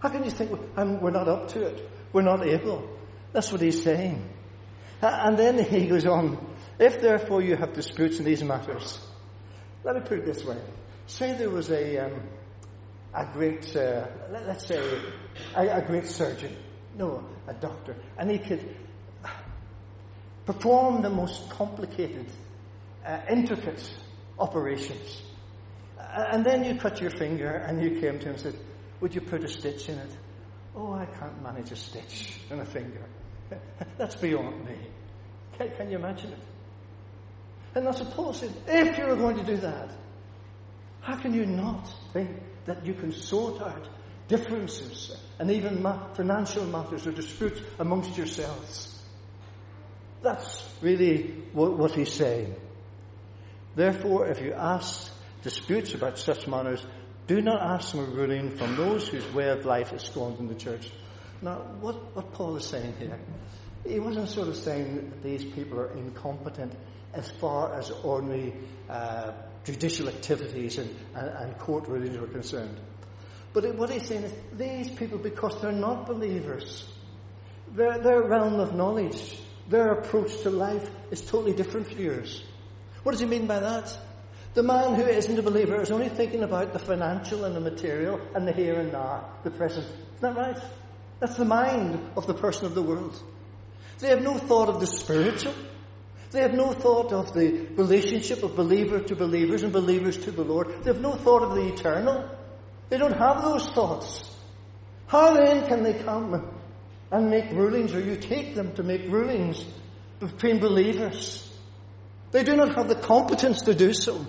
How 0.00 0.08
can 0.08 0.24
you 0.24 0.30
think 0.30 0.50
we're 0.76 1.10
not 1.10 1.28
up 1.28 1.48
to 1.48 1.62
it? 1.62 1.88
We're 2.12 2.22
not 2.22 2.46
able. 2.46 2.88
That's 3.32 3.52
what 3.52 3.60
he's 3.60 3.82
saying. 3.82 4.26
And 5.02 5.38
then 5.38 5.62
he 5.62 5.86
goes 5.86 6.06
on. 6.06 6.38
If 6.78 7.00
therefore 7.00 7.42
you 7.42 7.56
have 7.56 7.72
disputes 7.72 8.18
in 8.18 8.24
these 8.24 8.42
matters, 8.44 9.00
let 9.84 9.96
me 9.96 10.02
put 10.02 10.18
it 10.18 10.26
this 10.26 10.44
way. 10.44 10.58
Say 11.06 11.36
there 11.36 11.50
was 11.50 11.70
a, 11.70 11.98
um, 11.98 12.20
a 13.14 13.26
great, 13.32 13.74
uh, 13.74 14.06
let, 14.30 14.42
us 14.44 14.66
say, 14.66 15.00
a, 15.56 15.78
a, 15.78 15.82
great 15.82 16.06
surgeon, 16.06 16.54
no, 16.96 17.24
a 17.48 17.54
doctor, 17.54 17.96
and 18.16 18.30
he 18.30 18.38
could 18.38 18.76
perform 20.46 21.02
the 21.02 21.10
most 21.10 21.50
complicated, 21.50 22.26
uh, 23.04 23.20
intricate 23.28 23.90
operations. 24.38 25.22
And 25.98 26.44
then 26.44 26.64
you 26.64 26.76
cut 26.76 27.00
your 27.00 27.10
finger 27.10 27.48
and 27.48 27.82
you 27.82 28.00
came 28.00 28.18
to 28.18 28.26
him 28.26 28.32
and 28.34 28.40
said, 28.40 28.54
would 29.00 29.14
you 29.14 29.20
put 29.20 29.44
a 29.44 29.48
stitch 29.48 29.88
in 29.88 29.98
it? 29.98 30.10
Oh, 30.76 30.92
I 30.92 31.06
can't 31.06 31.42
manage 31.42 31.72
a 31.72 31.76
stitch 31.76 32.40
in 32.50 32.60
a 32.60 32.64
finger. 32.64 33.02
That's 33.98 34.16
beyond 34.16 34.64
me. 34.64 34.76
Can, 35.56 35.70
can 35.76 35.90
you 35.90 35.98
imagine 35.98 36.32
it? 36.32 36.38
And 37.78 37.86
I 37.86 37.92
suppose 37.92 38.42
if 38.66 38.98
you're 38.98 39.14
going 39.14 39.36
to 39.36 39.44
do 39.44 39.56
that, 39.58 39.92
how 41.00 41.14
can 41.14 41.32
you 41.32 41.46
not 41.46 41.88
think 42.12 42.28
that 42.64 42.84
you 42.84 42.92
can 42.92 43.12
sort 43.12 43.62
out 43.62 43.88
differences 44.26 45.16
and 45.38 45.48
even 45.48 45.80
ma- 45.80 46.12
financial 46.12 46.64
matters 46.64 47.06
or 47.06 47.12
disputes 47.12 47.60
amongst 47.78 48.16
yourselves? 48.16 49.00
That's 50.22 50.68
really 50.82 51.44
what, 51.52 51.78
what 51.78 51.92
he's 51.92 52.12
saying. 52.12 52.56
Therefore, 53.76 54.26
if 54.26 54.40
you 54.40 54.54
ask 54.54 55.12
disputes 55.44 55.94
about 55.94 56.18
such 56.18 56.48
matters, 56.48 56.84
do 57.28 57.40
not 57.40 57.62
ask 57.62 57.92
for 57.92 58.02
ruling 58.02 58.56
from 58.56 58.74
those 58.74 59.06
whose 59.06 59.32
way 59.32 59.50
of 59.50 59.64
life 59.64 59.92
is 59.92 60.02
scorned 60.02 60.40
in 60.40 60.48
the 60.48 60.56
church. 60.56 60.90
Now, 61.42 61.58
what, 61.80 62.16
what 62.16 62.32
Paul 62.32 62.56
is 62.56 62.64
saying 62.64 62.94
here, 62.98 63.20
he 63.86 64.00
wasn't 64.00 64.28
sort 64.28 64.48
of 64.48 64.56
saying 64.56 64.96
that 64.96 65.22
these 65.22 65.44
people 65.44 65.78
are 65.78 65.92
incompetent 65.92 66.74
as 67.14 67.30
far 67.32 67.74
as 67.78 67.90
ordinary 67.90 68.54
uh, 68.88 69.32
judicial 69.64 70.08
activities 70.08 70.78
and, 70.78 70.94
and, 71.14 71.28
and, 71.28 71.58
court 71.58 71.88
rulings 71.88 72.18
were 72.18 72.26
concerned. 72.26 72.78
But 73.52 73.74
what 73.74 73.90
he's 73.90 74.06
saying 74.06 74.24
is 74.24 74.32
these 74.56 74.90
people, 74.90 75.18
because 75.18 75.60
they're 75.60 75.72
not 75.72 76.06
believers, 76.06 76.88
their, 77.74 77.98
their 77.98 78.22
realm 78.22 78.60
of 78.60 78.74
knowledge, 78.74 79.38
their 79.68 79.92
approach 79.92 80.40
to 80.42 80.50
life 80.50 80.88
is 81.10 81.20
totally 81.20 81.52
different 81.52 81.88
from 81.88 82.00
yours. 82.00 82.42
What 83.02 83.12
does 83.12 83.20
he 83.20 83.26
mean 83.26 83.46
by 83.46 83.60
that? 83.60 83.96
The 84.54 84.62
man 84.62 84.94
who 84.94 85.02
isn't 85.02 85.38
a 85.38 85.42
believer 85.42 85.80
is 85.80 85.90
only 85.90 86.08
thinking 86.08 86.42
about 86.42 86.72
the 86.72 86.78
financial 86.78 87.44
and 87.44 87.54
the 87.54 87.60
material 87.60 88.20
and 88.34 88.48
the 88.48 88.52
here 88.52 88.80
and 88.80 88.92
now, 88.92 89.28
the 89.44 89.50
present. 89.50 89.86
Isn't 89.86 90.34
that 90.34 90.36
right? 90.36 90.58
That's 91.20 91.36
the 91.36 91.44
mind 91.44 92.00
of 92.16 92.26
the 92.26 92.34
person 92.34 92.66
of 92.66 92.74
the 92.74 92.82
world. 92.82 93.22
They 93.98 94.08
have 94.08 94.22
no 94.22 94.38
thought 94.38 94.68
of 94.68 94.80
the 94.80 94.86
spiritual. 94.86 95.54
They 96.30 96.42
have 96.42 96.52
no 96.52 96.72
thought 96.72 97.12
of 97.12 97.32
the 97.32 97.66
relationship 97.74 98.42
of 98.42 98.54
believer 98.54 99.00
to 99.00 99.16
believers 99.16 99.62
and 99.62 99.72
believers 99.72 100.18
to 100.18 100.30
the 100.30 100.44
Lord. 100.44 100.68
They 100.82 100.90
have 100.92 101.00
no 101.00 101.12
thought 101.12 101.42
of 101.42 101.54
the 101.54 101.72
eternal. 101.72 102.28
They 102.90 102.98
don't 102.98 103.16
have 103.16 103.42
those 103.42 103.66
thoughts. 103.68 104.36
How 105.06 105.34
then 105.34 105.66
can 105.66 105.82
they 105.82 105.94
come 105.94 106.50
and 107.10 107.30
make 107.30 107.50
rulings, 107.52 107.94
or 107.94 108.00
you 108.00 108.16
take 108.16 108.54
them 108.54 108.74
to 108.74 108.82
make 108.82 109.10
rulings 109.10 109.64
between 110.20 110.58
believers? 110.58 111.50
They 112.30 112.44
do 112.44 112.56
not 112.56 112.74
have 112.74 112.88
the 112.88 112.94
competence 112.94 113.62
to 113.62 113.74
do 113.74 113.94
so. 113.94 114.26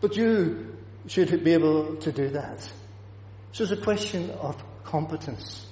But 0.00 0.16
you 0.16 0.76
should 1.06 1.44
be 1.44 1.52
able 1.52 1.96
to 1.96 2.10
do 2.10 2.30
that. 2.30 2.60
So 3.52 3.62
it's 3.62 3.72
a 3.72 3.76
question 3.76 4.30
of 4.30 4.62
competence. 4.82 5.66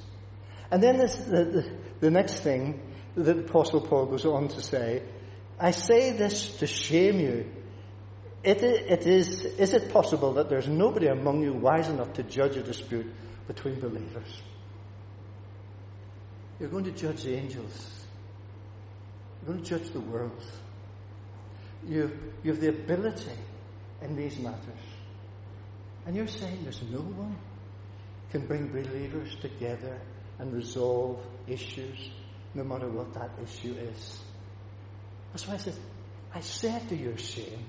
And 0.70 0.82
then 0.82 0.98
the, 0.98 1.06
the, 1.06 1.70
the 2.00 2.10
next 2.10 2.40
thing 2.40 2.80
that 3.16 3.38
Apostle 3.38 3.80
Paul 3.80 4.06
goes 4.06 4.24
on 4.24 4.48
to 4.48 4.62
say, 4.62 5.02
I 5.58 5.70
say 5.70 6.12
this 6.12 6.58
to 6.58 6.66
shame 6.66 7.18
you. 7.18 7.50
It, 8.44 8.62
it 8.62 9.06
is, 9.06 9.40
is 9.40 9.74
it 9.74 9.90
possible 9.90 10.34
that 10.34 10.48
there's 10.48 10.68
nobody 10.68 11.08
among 11.08 11.42
you 11.42 11.52
wise 11.52 11.88
enough 11.88 12.12
to 12.14 12.22
judge 12.22 12.56
a 12.56 12.62
dispute 12.62 13.12
between 13.48 13.80
believers? 13.80 14.42
You're 16.60 16.68
going 16.68 16.84
to 16.84 16.92
judge 16.92 17.24
the 17.24 17.34
angels. 17.34 18.04
You're 19.42 19.54
going 19.54 19.64
to 19.64 19.68
judge 19.78 19.90
the 19.90 20.00
world. 20.00 20.44
You, 21.86 22.10
you 22.42 22.52
have 22.52 22.60
the 22.60 22.68
ability 22.68 23.30
in 24.02 24.16
these 24.16 24.38
matters. 24.38 24.60
And 26.06 26.14
you're 26.14 26.28
saying 26.28 26.60
there's 26.62 26.82
no 26.90 27.00
one 27.00 27.36
can 28.30 28.46
bring 28.46 28.68
believers 28.68 29.34
together 29.40 30.00
and 30.38 30.52
resolve 30.52 31.20
issues, 31.46 32.10
no 32.56 32.64
matter 32.64 32.88
what 32.88 33.12
that 33.14 33.30
issue 33.42 33.74
is. 33.74 34.20
That's 35.32 35.46
why 35.46 35.54
I 35.54 35.58
said, 35.58 35.74
I 36.34 36.40
said 36.40 36.88
to 36.88 36.96
your 36.96 37.18
shame. 37.18 37.66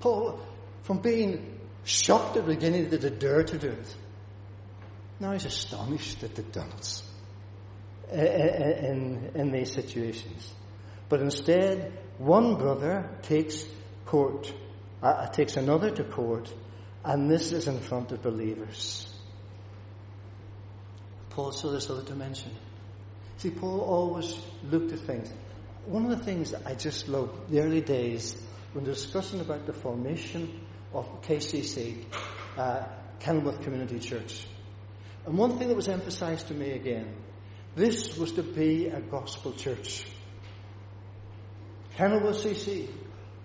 Paul, 0.00 0.40
from 0.82 0.98
being 0.98 1.58
shocked 1.84 2.36
at 2.36 2.46
the 2.46 2.54
beginning 2.54 2.90
that 2.90 3.00
they 3.00 3.10
dare 3.10 3.42
to 3.44 3.58
do 3.58 3.68
it, 3.68 3.96
now 5.18 5.32
he's 5.32 5.46
astonished 5.46 6.20
that 6.20 6.34
they've 6.34 6.52
in, 8.12 9.30
in 9.34 9.52
these 9.52 9.72
situations. 9.72 10.52
But 11.08 11.20
instead, 11.20 11.98
one 12.18 12.56
brother 12.56 13.08
takes 13.22 13.64
court, 14.04 14.52
uh, 15.02 15.28
takes 15.28 15.56
another 15.56 15.90
to 15.90 16.04
court, 16.04 16.52
and 17.04 17.30
this 17.30 17.52
is 17.52 17.68
in 17.68 17.80
front 17.80 18.12
of 18.12 18.22
believers. 18.22 19.08
Paul 21.30 21.52
saw 21.52 21.70
this 21.70 21.88
other 21.88 22.02
dimension. 22.02 22.52
See, 23.38 23.50
Paul 23.50 23.80
always 23.80 24.38
looked 24.70 24.92
at 24.92 25.00
things. 25.00 25.32
One 25.86 26.04
of 26.04 26.16
the 26.16 26.24
things 26.24 26.54
I 26.54 26.74
just 26.74 27.08
love, 27.08 27.50
the 27.50 27.60
early 27.60 27.80
days, 27.80 28.40
when 28.72 28.84
discussing 28.84 29.40
about 29.40 29.66
the 29.66 29.72
formation 29.72 30.60
of 30.92 31.22
KCC, 31.22 32.04
uh, 32.56 32.84
Kenilworth 33.18 33.62
Community 33.62 33.98
Church. 33.98 34.46
And 35.26 35.36
one 35.36 35.58
thing 35.58 35.68
that 35.68 35.76
was 35.76 35.88
emphasized 35.88 36.48
to 36.48 36.54
me 36.54 36.72
again, 36.72 37.14
this 37.74 38.16
was 38.16 38.32
to 38.32 38.42
be 38.42 38.86
a 38.86 39.00
gospel 39.00 39.52
church. 39.52 40.04
Kenilworth 41.96 42.44
CC 42.44 42.88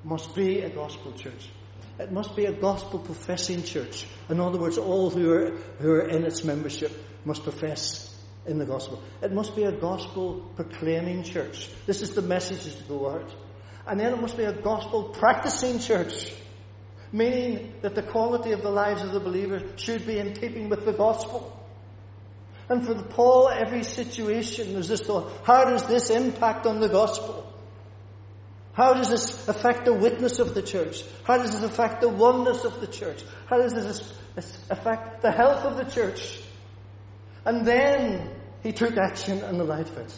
must 0.04 0.36
be 0.36 0.62
a 0.62 0.70
gospel 0.70 1.12
church. 1.14 1.50
It 2.00 2.12
must 2.12 2.36
be 2.36 2.46
a 2.46 2.54
gospel 2.54 3.00
professing 3.00 3.64
church. 3.64 4.06
In 4.30 4.40
other 4.40 4.60
words, 4.60 4.78
all 4.78 5.10
who 5.10 5.32
are, 5.32 5.52
who 5.80 5.92
are 5.92 6.08
in 6.08 6.24
its 6.24 6.44
membership 6.44 6.92
must 7.26 7.44
profess 7.44 8.14
in 8.48 8.58
the 8.58 8.66
gospel. 8.66 9.02
It 9.22 9.32
must 9.34 9.56
be 9.56 9.64
a 9.64 9.72
gospel 9.72 10.50
proclaiming 10.56 11.24
church. 11.24 11.70
This 11.86 12.02
is 12.02 12.12
the 12.12 12.22
message 12.22 12.76
to 12.76 12.84
go 12.84 13.10
out. 13.10 13.34
And 13.86 14.00
then 14.00 14.14
it 14.14 14.22
must 14.22 14.38
be 14.38 14.44
a 14.44 14.54
gospel 14.54 15.04
practicing 15.04 15.80
church. 15.80 16.34
Meaning 17.12 17.74
that 17.82 17.96
the 17.96 18.04
quality 18.04 18.52
of 18.52 18.62
the 18.62 18.70
lives 18.70 19.02
of 19.02 19.12
the 19.12 19.20
believers 19.20 19.64
should 19.80 20.06
be 20.06 20.18
in 20.18 20.34
keeping 20.34 20.70
with 20.70 20.86
the 20.86 20.94
gospel. 20.94 21.54
And 22.70 22.86
for 22.86 22.96
Paul, 22.96 23.50
every 23.50 23.84
situation 23.84 24.74
there's 24.74 24.90
this 24.90 25.02
thought, 25.02 25.32
how 25.44 25.66
does 25.66 25.88
this 25.88 26.10
impact 26.10 26.66
on 26.66 26.82
the 26.82 26.90
gospel? 26.90 27.46
How 28.74 28.94
does 28.94 29.10
this 29.10 29.48
affect 29.48 29.86
the 29.86 29.94
witness 29.94 30.40
of 30.40 30.54
the 30.54 30.62
church? 30.62 31.04
How 31.24 31.38
does 31.38 31.54
this 31.54 31.64
affect 31.64 32.02
the 32.02 32.10
oneness 32.10 32.64
of 32.64 32.80
the 32.80 32.88
church? 32.88 33.24
How 33.48 33.58
does 33.58 33.74
this 33.74 34.14
affect 34.70 35.22
the 35.22 35.32
health 35.32 35.64
of 35.64 35.78
the 35.78 35.86
church? 35.86 36.40
And 37.46 37.66
then 37.66 38.30
he 38.64 38.72
took 38.72 38.98
action 38.98 39.40
in 39.40 39.58
the 39.58 39.64
light 39.64 39.90
of 39.90 39.98
it. 39.98 40.14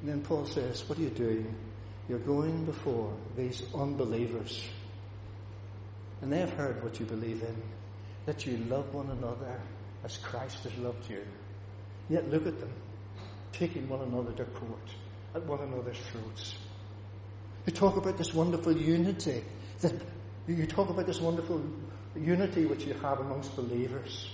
And 0.00 0.10
then 0.10 0.20
Paul 0.22 0.44
says, 0.46 0.88
What 0.88 0.98
are 0.98 1.02
you 1.02 1.10
doing? 1.10 1.54
You're 2.08 2.18
going 2.18 2.64
before 2.66 3.16
these 3.36 3.62
unbelievers. 3.74 4.68
And 6.20 6.32
they 6.32 6.40
have 6.40 6.52
heard 6.52 6.82
what 6.82 7.00
you 7.00 7.06
believe 7.06 7.42
in 7.42 7.62
that 8.26 8.46
you 8.46 8.56
love 8.68 8.92
one 8.94 9.10
another 9.10 9.60
as 10.04 10.16
Christ 10.18 10.64
has 10.64 10.76
loved 10.78 11.08
you. 11.10 11.22
Yet 12.08 12.30
look 12.30 12.46
at 12.46 12.60
them, 12.60 12.72
taking 13.52 13.88
one 13.88 14.00
another 14.00 14.32
to 14.32 14.44
court, 14.44 14.90
at 15.34 15.44
one 15.46 15.60
another's 15.60 15.98
throats. 16.10 16.54
You 17.66 17.72
talk 17.72 17.96
about 17.96 18.18
this 18.18 18.34
wonderful 18.34 18.76
unity. 18.76 19.44
That 19.80 19.94
you 20.46 20.66
talk 20.66 20.90
about 20.90 21.06
this 21.06 21.20
wonderful 21.20 21.62
unity 22.14 22.66
which 22.66 22.84
you 22.84 22.94
have 22.94 23.20
amongst 23.20 23.56
believers. 23.56 24.30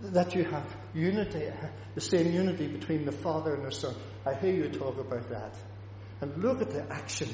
That 0.00 0.34
you 0.34 0.44
have 0.44 0.64
unity, 0.94 1.50
the 1.94 2.00
same 2.00 2.32
unity 2.32 2.68
between 2.68 3.04
the 3.04 3.12
Father 3.12 3.54
and 3.54 3.64
the 3.64 3.72
Son. 3.72 3.94
I 4.24 4.34
hear 4.34 4.52
you 4.52 4.68
talk 4.68 4.98
about 4.98 5.28
that. 5.30 5.56
And 6.20 6.36
look 6.42 6.62
at 6.62 6.70
the 6.70 6.84
action. 6.92 7.28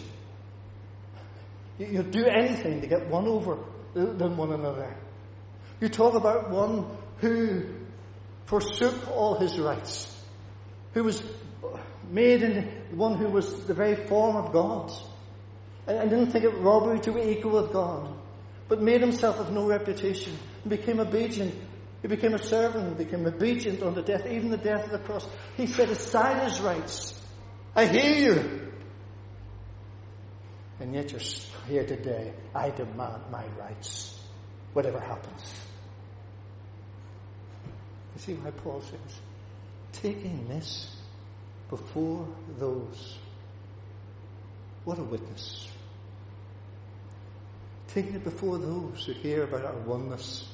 You'll 1.78 2.04
do 2.04 2.24
anything 2.26 2.80
to 2.80 2.86
get 2.86 3.08
one 3.08 3.26
over 3.26 3.58
than 3.94 4.36
one 4.36 4.52
another. 4.52 4.96
You 5.80 5.88
talk 5.88 6.14
about 6.14 6.50
one 6.50 6.86
who 7.18 7.64
forsook 8.46 9.10
all 9.10 9.38
his 9.38 9.58
rights, 9.58 10.14
who 10.92 11.04
was 11.04 11.22
made 12.10 12.42
in 12.42 12.70
one 12.96 13.16
who 13.16 13.28
was 13.28 13.66
the 13.66 13.74
very 13.74 13.96
form 13.96 14.36
of 14.36 14.52
God, 14.52 14.92
and, 15.86 16.10
didn't 16.10 16.30
think 16.30 16.44
it 16.44 16.50
robbery 16.58 17.00
to 17.00 17.12
be 17.12 17.20
equal 17.22 17.62
with 17.62 17.72
God, 17.72 18.14
but 18.68 18.80
made 18.80 19.00
himself 19.00 19.38
of 19.38 19.52
no 19.52 19.66
reputation 19.66 20.36
and 20.62 20.70
became 20.70 21.00
obedient. 21.00 21.54
He 22.04 22.08
became 22.08 22.34
a 22.34 22.38
servant 22.38 22.86
and 22.86 22.98
became 22.98 23.24
obedient 23.24 23.82
unto 23.82 24.02
death, 24.02 24.26
even 24.26 24.50
the 24.50 24.58
death 24.58 24.84
of 24.84 24.90
the 24.90 24.98
cross. 24.98 25.26
He 25.56 25.66
set 25.66 25.88
aside 25.88 26.46
his 26.46 26.60
rights. 26.60 27.18
I 27.74 27.86
hear 27.86 28.14
you. 28.14 28.72
And 30.80 30.94
yet 30.94 31.12
you're 31.12 31.20
here 31.66 31.86
today. 31.86 32.34
I 32.54 32.68
demand 32.68 33.22
my 33.30 33.46
rights, 33.58 34.20
whatever 34.74 35.00
happens. 35.00 35.54
You 38.16 38.20
see 38.20 38.34
why 38.34 38.50
Paul 38.50 38.82
says, 38.82 39.20
taking 39.92 40.46
this 40.46 40.94
before 41.70 42.28
those. 42.58 43.16
What 44.84 44.98
a 44.98 45.04
witness. 45.04 45.68
Taking 47.88 48.16
it 48.16 48.24
before 48.24 48.58
those 48.58 49.06
who 49.06 49.12
hear 49.14 49.44
about 49.44 49.64
our 49.64 49.78
oneness, 49.86 50.50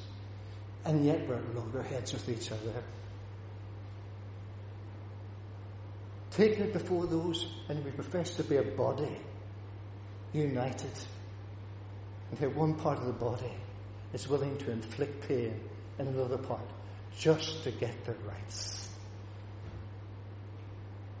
and 0.85 1.05
yet 1.05 1.27
we're 1.27 1.35
at 1.35 1.55
loggerheads 1.55 2.13
with 2.13 2.27
each 2.29 2.51
other. 2.51 2.83
Taking 6.31 6.63
it 6.63 6.73
before 6.73 7.05
those, 7.05 7.45
and 7.69 7.83
we 7.83 7.91
profess 7.91 8.35
to 8.35 8.43
be 8.43 8.55
a 8.55 8.63
body, 8.63 9.17
united. 10.33 10.91
And 12.29 12.39
here 12.39 12.49
one 12.49 12.75
part 12.75 12.97
of 12.99 13.05
the 13.05 13.13
body 13.13 13.53
is 14.13 14.27
willing 14.27 14.57
to 14.59 14.71
inflict 14.71 15.27
pain 15.27 15.59
in 15.99 16.07
another 16.07 16.37
part 16.37 16.67
just 17.17 17.63
to 17.63 17.71
get 17.71 18.05
their 18.05 18.15
rights. 18.25 18.89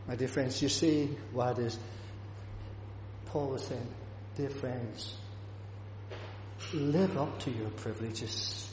My 0.07 0.15
dear 0.15 0.29
friends, 0.29 0.61
you 0.61 0.69
see 0.69 1.17
what 1.31 1.59
is 1.59 1.77
Paul 3.27 3.49
was 3.49 3.63
saying, 3.63 3.87
dear 4.35 4.49
friends, 4.49 5.15
live 6.73 7.17
up 7.17 7.39
to 7.39 7.51
your 7.51 7.69
privileges. 7.69 8.70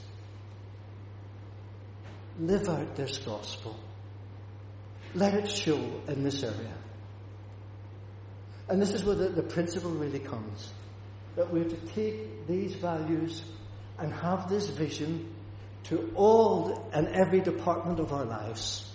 Live 2.39 2.69
out 2.69 2.95
this 2.95 3.19
gospel. 3.19 3.77
Let 5.15 5.35
it 5.35 5.51
show 5.51 5.79
in 6.07 6.23
this 6.23 6.43
area. 6.43 6.75
And 8.69 8.81
this 8.81 8.93
is 8.93 9.03
where 9.03 9.17
the, 9.17 9.31
the 9.31 9.43
principle 9.43 9.91
really 9.91 10.21
comes. 10.21 10.73
That 11.37 11.53
we 11.53 11.61
have 11.61 11.71
to 11.71 11.93
take 11.95 12.47
these 12.47 12.75
values 12.75 13.43
and 13.99 14.13
have 14.13 14.49
this 14.49 14.69
vision 14.69 15.35
to 15.85 16.13
all 16.15 16.89
and 16.93 17.09
every 17.09 17.41
department 17.41 17.99
of 17.99 18.13
our 18.13 18.25
lives. 18.25 18.89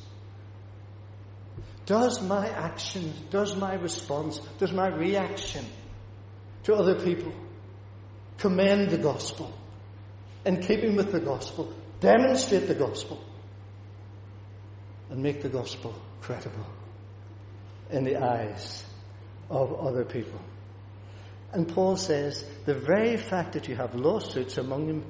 Does 1.86 2.22
my 2.22 2.48
action, 2.48 3.14
does 3.30 3.56
my 3.56 3.74
response, 3.74 4.40
does 4.58 4.72
my 4.72 4.88
reaction 4.88 5.66
to 6.64 6.76
other 6.76 6.96
people 6.96 7.34
commend 8.38 8.90
the 8.90 8.98
gospel? 8.98 9.54
In 10.46 10.62
keeping 10.62 10.96
with 10.96 11.12
the 11.12 11.20
gospel, 11.20 11.74
demonstrate 12.00 12.68
the 12.68 12.76
gospel. 12.76 13.22
And 15.14 15.22
make 15.22 15.44
the 15.44 15.50
gospel 15.50 15.94
credible 16.22 16.66
in 17.92 18.04
the 18.04 18.18
eyes 18.18 18.84
of 19.48 19.72
other 19.80 20.04
people. 20.04 20.40
And 21.52 21.68
Paul 21.68 21.98
says 21.98 22.44
the 22.66 22.74
very 22.74 23.18
fact 23.18 23.54
that 23.54 23.68
you 23.68 23.76
have 23.76 23.94
lawsuits 23.94 24.58
among 24.58 24.88
them, 24.88 25.06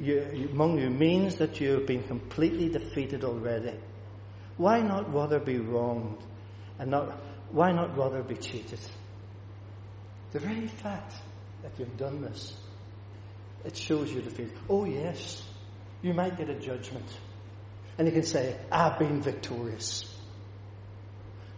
you, 0.00 0.48
among 0.50 0.78
you 0.78 0.88
means 0.88 1.34
that 1.36 1.60
you 1.60 1.72
have 1.72 1.86
been 1.86 2.02
completely 2.04 2.70
defeated 2.70 3.24
already. 3.24 3.74
Why 4.56 4.80
not 4.80 5.12
rather 5.12 5.38
be 5.38 5.58
wronged 5.58 6.24
and 6.78 6.90
not, 6.90 7.10
why 7.50 7.72
not 7.72 7.94
rather 7.94 8.22
be 8.22 8.36
cheated? 8.36 8.80
The 10.30 10.38
very 10.38 10.66
fact 10.66 11.12
that 11.62 11.72
you've 11.78 11.98
done 11.98 12.22
this, 12.22 12.56
it 13.66 13.76
shows 13.76 14.10
you 14.10 14.22
defeat. 14.22 14.50
Oh 14.70 14.86
yes, 14.86 15.46
you 16.00 16.14
might 16.14 16.38
get 16.38 16.48
a 16.48 16.54
judgment. 16.54 17.04
And 17.98 18.08
you 18.08 18.12
can 18.12 18.22
say, 18.22 18.56
I've 18.70 18.98
been 18.98 19.20
victorious. 19.20 20.08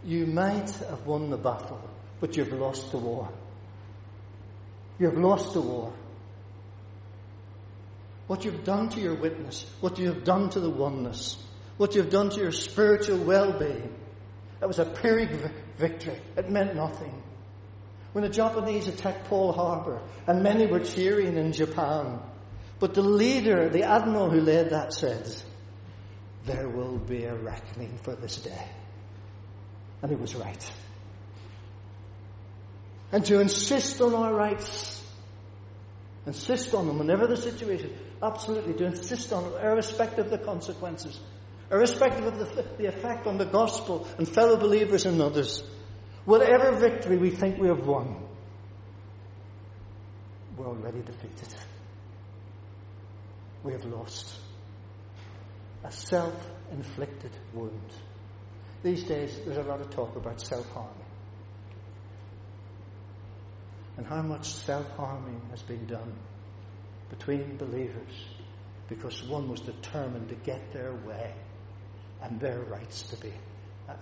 You 0.05 0.27
might 0.27 0.71
have 0.71 1.07
won 1.07 1.31
the 1.31 1.37
battle, 1.37 1.81
but 2.21 2.37
you've 2.37 2.53
lost 2.53 2.91
the 2.91 2.99
war. 2.99 3.29
You've 4.99 5.19
lost 5.19 5.55
the 5.55 5.61
war. 5.61 5.93
What 8.27 8.45
you've 8.45 8.65
done 8.65 8.89
to 8.91 9.01
your 9.01 9.15
witness, 9.15 9.67
what 9.81 9.99
you 9.99 10.07
have 10.09 10.25
done 10.25 10.51
to 10.51 10.61
the 10.61 10.71
oneness, 10.71 11.37
what 11.77 11.95
you've 11.95 12.11
done 12.11 12.31
to 12.31 12.41
your 12.41 12.53
spiritual 12.53 13.19
well-being, 13.19 13.95
that 14.61 14.67
was 14.67 14.79
a 14.79 14.85
Pyrrhic 14.85 15.31
victory. 15.77 16.19
It 16.37 16.51
meant 16.51 16.75
nothing. 16.75 17.23
When 18.13 18.23
the 18.23 18.31
Japanese 18.31 18.89
attacked 18.89 19.29
Pearl 19.29 19.53
Harbor, 19.53 20.01
and 20.27 20.43
many 20.43 20.67
were 20.67 20.81
cheering 20.81 21.37
in 21.37 21.53
Japan, 21.53 22.21
but 22.79 22.95
the 22.95 23.03
leader, 23.03 23.69
the 23.69 23.83
admiral 23.83 24.31
who 24.31 24.41
led 24.41 24.71
that 24.71 24.93
said, 24.93 25.29
there 26.45 26.69
will 26.69 26.99
be 26.99 27.25
a 27.25 27.35
reckoning 27.35 27.99
for 28.03 28.15
this 28.15 28.37
day. 28.37 28.69
And 30.03 30.11
he 30.11 30.17
was 30.17 30.35
right 30.35 30.71
and 33.15 33.25
to 33.27 33.39
insist 33.39 34.01
on 34.01 34.13
our 34.13 34.35
rights. 34.35 35.01
Insist 36.27 36.75
on 36.75 36.89
them 36.89 36.99
whenever 36.99 37.29
the 37.29 37.37
situation. 37.37 37.97
Absolutely, 38.21 38.75
to 38.75 38.87
insist 38.87 39.33
on 39.33 39.45
them, 39.45 39.53
irrespective 39.63 40.25
of 40.25 40.31
the 40.33 40.39
consequences, 40.39 41.21
irrespective 41.71 42.27
of 42.27 42.39
the, 42.39 42.63
the 42.77 42.87
effect 42.87 43.29
on 43.29 43.39
the 43.39 43.45
gospel 43.45 44.09
and 44.19 44.29
fellow 44.29 44.57
believers 44.57 45.07
and 45.07 45.23
others. 45.23 45.63
Whatever 46.25 46.73
victory 46.73 47.17
we 47.17 47.31
think 47.31 47.57
we 47.57 47.69
have 47.69 47.87
won, 47.87 48.17
we're 50.57 50.67
already 50.67 51.03
defeated. 51.03 51.55
We 53.63 53.75
have 53.75 53.85
lost. 53.85 54.41
A 55.85 55.93
self-inflicted 55.93 57.31
wound. 57.53 57.93
These 58.83 59.05
days, 59.05 59.39
there's 59.45 59.59
a 59.59 59.63
lot 59.63 59.81
of 59.81 59.91
talk 59.91 60.17
about 60.17 60.41
self-harm 60.41 60.89
and 63.97 64.07
how 64.07 64.23
much 64.23 64.53
self-harming 64.53 65.41
has 65.51 65.63
been 65.63 65.87
done 65.87 66.13
between 67.11 67.57
believers 67.57 68.27
because 68.89 69.23
one 69.25 69.49
was 69.49 69.61
determined 69.61 70.29
to 70.29 70.35
get 70.37 70.73
their 70.73 70.95
way 71.07 71.33
and 72.23 72.41
their 72.41 72.61
rights 72.61 73.03
to 73.03 73.17
be 73.17 73.33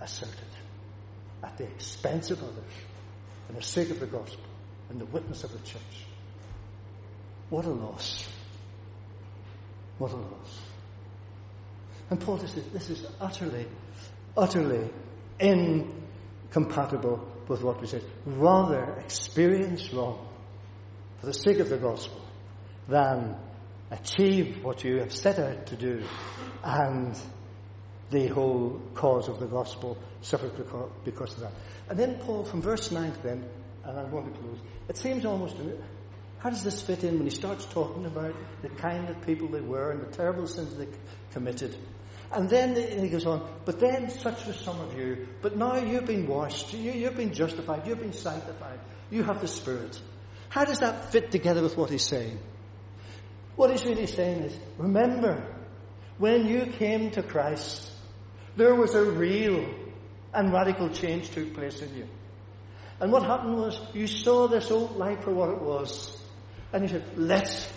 asserted 0.01 0.39
at 1.43 1.57
the 1.57 1.65
expense 1.65 2.31
of 2.31 2.41
others 2.41 2.73
and 3.47 3.57
the 3.57 3.61
sake 3.61 3.89
of 3.89 3.99
the 3.99 4.07
gospel 4.07 4.43
and 4.89 4.99
the 4.99 5.05
witness 5.05 5.43
of 5.43 5.51
the 5.51 5.59
church. 5.59 6.05
What 7.49 7.65
a 7.65 7.69
loss. 7.69 8.27
What 9.97 10.11
a 10.11 10.15
loss. 10.15 10.72
And 12.13 12.21
Paul 12.21 12.37
says 12.37 12.53
this 12.71 12.91
is 12.91 13.07
utterly, 13.19 13.65
utterly 14.37 14.87
incompatible 15.39 17.27
with 17.47 17.63
what 17.63 17.81
we 17.81 17.87
said. 17.87 18.03
Rather 18.27 18.83
experience 18.99 19.91
wrong 19.91 20.27
for 21.17 21.25
the 21.25 21.33
sake 21.33 21.57
of 21.57 21.69
the 21.69 21.77
gospel 21.77 22.21
than 22.87 23.35
achieve 23.89 24.63
what 24.63 24.83
you 24.83 24.99
have 24.99 25.11
set 25.11 25.39
out 25.39 25.65
to 25.65 25.75
do 25.75 26.03
and 26.63 27.17
the 28.11 28.27
whole 28.27 28.79
cause 28.93 29.27
of 29.27 29.39
the 29.39 29.47
gospel 29.47 29.97
suffer 30.21 30.51
because 31.03 31.33
of 31.33 31.39
that. 31.39 31.53
And 31.89 31.97
then 31.97 32.19
Paul, 32.19 32.43
from 32.43 32.61
verse 32.61 32.91
9 32.91 33.11
then, 33.23 33.43
and 33.85 33.99
I'm 33.99 34.11
going 34.11 34.31
to 34.31 34.39
close, 34.39 34.59
it 34.87 34.97
seems 34.97 35.25
almost, 35.25 35.55
how 36.37 36.51
does 36.51 36.63
this 36.63 36.79
fit 36.79 37.03
in 37.03 37.17
when 37.17 37.25
he 37.25 37.33
starts 37.35 37.65
talking 37.65 38.05
about 38.05 38.35
the 38.61 38.69
kind 38.69 39.09
of 39.09 39.19
people 39.25 39.47
they 39.47 39.61
were 39.61 39.89
and 39.89 40.01
the 40.01 40.15
terrible 40.15 40.45
sins 40.45 40.75
they 40.75 40.87
committed? 41.31 41.75
And 42.33 42.49
then 42.49 42.75
he 42.75 43.09
goes 43.09 43.25
on, 43.25 43.47
but 43.63 43.79
then 43.79 44.09
such 44.09 44.45
was 44.45 44.55
some 44.57 44.79
of 44.79 44.97
you, 44.97 45.27
but 45.41 45.55
now 45.55 45.77
you've 45.77 46.05
been 46.05 46.25
washed, 46.25 46.73
you, 46.73 47.05
have 47.05 47.15
been 47.15 47.33
justified, 47.33 47.85
you've 47.85 47.99
been 47.99 48.13
sanctified, 48.13 48.79
you 49.11 49.23
have 49.23 49.39
the 49.39 49.47
Spirit. 49.47 49.99
How 50.49 50.65
does 50.65 50.79
that 50.79 51.11
fit 51.11 51.31
together 51.31 51.61
with 51.61 51.77
what 51.77 51.89
he's 51.89 52.05
saying? 52.05 52.39
What 53.55 53.69
he's 53.69 53.85
really 53.85 54.07
saying 54.07 54.43
is, 54.43 54.57
remember, 54.77 55.45
when 56.17 56.47
you 56.47 56.65
came 56.65 57.11
to 57.11 57.21
Christ, 57.21 57.91
there 58.55 58.73
was 58.73 58.95
a 58.95 59.03
real 59.03 59.65
and 60.33 60.51
radical 60.51 60.89
change 60.89 61.29
took 61.29 61.53
place 61.53 61.81
in 61.81 61.95
you. 61.95 62.07
And 62.99 63.11
what 63.11 63.23
happened 63.23 63.57
was, 63.57 63.79
you 63.93 64.07
saw 64.07 64.47
this 64.47 64.71
old 64.71 64.95
life 64.95 65.23
for 65.23 65.31
what 65.31 65.49
it 65.49 65.61
was, 65.61 66.19
and 66.71 66.83
you 66.83 66.89
said, 66.89 67.03
let's 67.15 67.71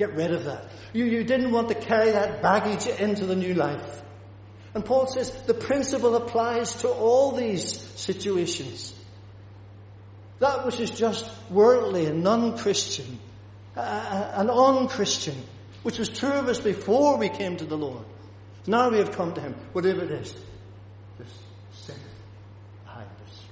Get 0.00 0.14
rid 0.14 0.32
of 0.32 0.44
that. 0.46 0.64
You, 0.94 1.04
you 1.04 1.24
didn't 1.24 1.52
want 1.52 1.68
to 1.68 1.74
carry 1.74 2.12
that 2.12 2.40
baggage 2.40 2.86
into 2.86 3.26
the 3.26 3.36
new 3.36 3.52
life. 3.52 4.02
And 4.72 4.82
Paul 4.82 5.06
says 5.06 5.30
the 5.42 5.52
principle 5.52 6.16
applies 6.16 6.76
to 6.76 6.88
all 6.88 7.32
these 7.32 7.78
situations. 7.96 8.94
That 10.38 10.64
which 10.64 10.80
is 10.80 10.90
just 10.90 11.30
worldly 11.50 12.06
and 12.06 12.22
non-Christian, 12.22 13.20
uh, 13.76 13.80
uh 13.80 14.32
an 14.36 14.48
un-Christian, 14.48 15.36
which 15.82 15.98
was 15.98 16.08
true 16.08 16.32
of 16.32 16.48
us 16.48 16.60
before 16.60 17.18
we 17.18 17.28
came 17.28 17.58
to 17.58 17.66
the 17.66 17.76
Lord. 17.76 18.06
Now 18.66 18.88
we 18.88 18.96
have 18.96 19.12
come 19.12 19.34
to 19.34 19.40
Him, 19.42 19.54
whatever 19.74 20.02
it 20.02 20.12
is. 20.12 20.34
Just 21.18 21.34
sin 21.72 21.96
behind 22.86 23.10
us. 23.28 23.44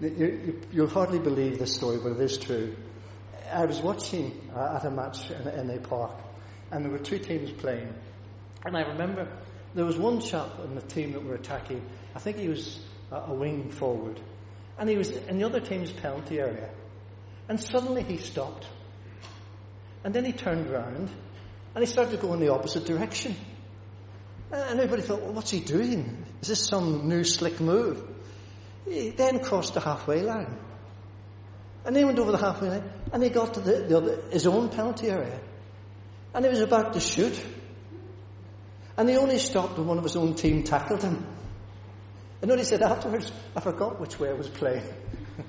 You, 0.00 0.60
you, 0.72 0.86
hardly 0.88 1.20
believe 1.20 1.60
this 1.60 1.76
story, 1.76 1.98
but 2.02 2.18
it 2.18 2.20
is 2.20 2.36
true. 2.36 2.74
I 3.52 3.64
was 3.64 3.80
watching 3.80 4.50
uh, 4.54 4.76
at 4.76 4.84
a 4.84 4.90
match 4.90 5.30
in, 5.30 5.48
in 5.48 5.70
a 5.70 5.78
park, 5.78 6.16
and 6.70 6.84
there 6.84 6.92
were 6.92 6.98
two 6.98 7.18
teams 7.18 7.50
playing. 7.50 7.92
And 8.64 8.76
I 8.76 8.82
remember 8.82 9.28
there 9.74 9.84
was 9.84 9.96
one 9.96 10.20
chap 10.20 10.58
in 10.64 10.74
the 10.74 10.82
team 10.82 11.12
that 11.12 11.24
were 11.24 11.34
attacking. 11.34 11.84
I 12.14 12.18
think 12.18 12.38
he 12.38 12.48
was 12.48 12.80
a, 13.10 13.16
a 13.16 13.34
wing 13.34 13.70
forward, 13.70 14.20
and 14.78 14.88
he 14.88 14.96
was 14.96 15.10
in 15.10 15.38
the 15.38 15.44
other 15.44 15.60
team's 15.60 15.92
penalty 15.92 16.38
area. 16.38 16.70
And 17.48 17.58
suddenly 17.58 18.02
he 18.02 18.16
stopped, 18.16 18.66
and 20.04 20.14
then 20.14 20.24
he 20.24 20.32
turned 20.32 20.68
around, 20.68 21.10
and 21.74 21.84
he 21.84 21.86
started 21.86 22.12
to 22.12 22.16
go 22.16 22.32
in 22.34 22.40
the 22.40 22.52
opposite 22.52 22.84
direction. 22.86 23.34
And 24.52 24.80
everybody 24.80 25.02
thought, 25.02 25.22
well, 25.22 25.32
what's 25.32 25.50
he 25.50 25.60
doing? 25.60 26.24
Is 26.42 26.48
this 26.48 26.66
some 26.66 27.08
new 27.08 27.22
slick 27.22 27.60
move? 27.60 28.02
He 28.84 29.10
then 29.10 29.38
crossed 29.38 29.74
the 29.74 29.80
halfway 29.80 30.22
line. 30.22 30.56
And 31.84 31.96
he 31.96 32.04
went 32.04 32.18
over 32.18 32.32
the 32.32 32.38
halfway 32.38 32.68
line 32.68 32.84
and 33.12 33.22
he 33.22 33.30
got 33.30 33.54
to 33.54 33.60
the, 33.60 33.80
the 33.80 33.96
other, 33.96 34.20
his 34.30 34.46
own 34.46 34.68
penalty 34.68 35.08
area. 35.08 35.40
And 36.34 36.44
he 36.44 36.50
was 36.50 36.60
about 36.60 36.92
to 36.92 37.00
shoot. 37.00 37.42
And 38.96 39.08
he 39.08 39.16
only 39.16 39.38
stopped 39.38 39.78
when 39.78 39.86
one 39.86 39.96
of 39.98 40.04
his 40.04 40.16
own 40.16 40.34
team 40.34 40.62
tackled 40.62 41.02
him. 41.02 41.26
And 42.42 42.50
he 42.52 42.64
said 42.64 42.82
afterwards, 42.82 43.32
I 43.56 43.60
forgot 43.60 44.00
which 44.00 44.18
way 44.18 44.30
I 44.30 44.34
was 44.34 44.48
playing. 44.48 44.82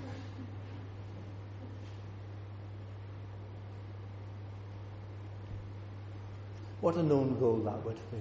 what 6.82 6.96
a 6.96 7.04
known 7.04 7.39
goal 7.39 7.58
that 7.60 7.86
would 7.86 8.00
be. 8.12 8.17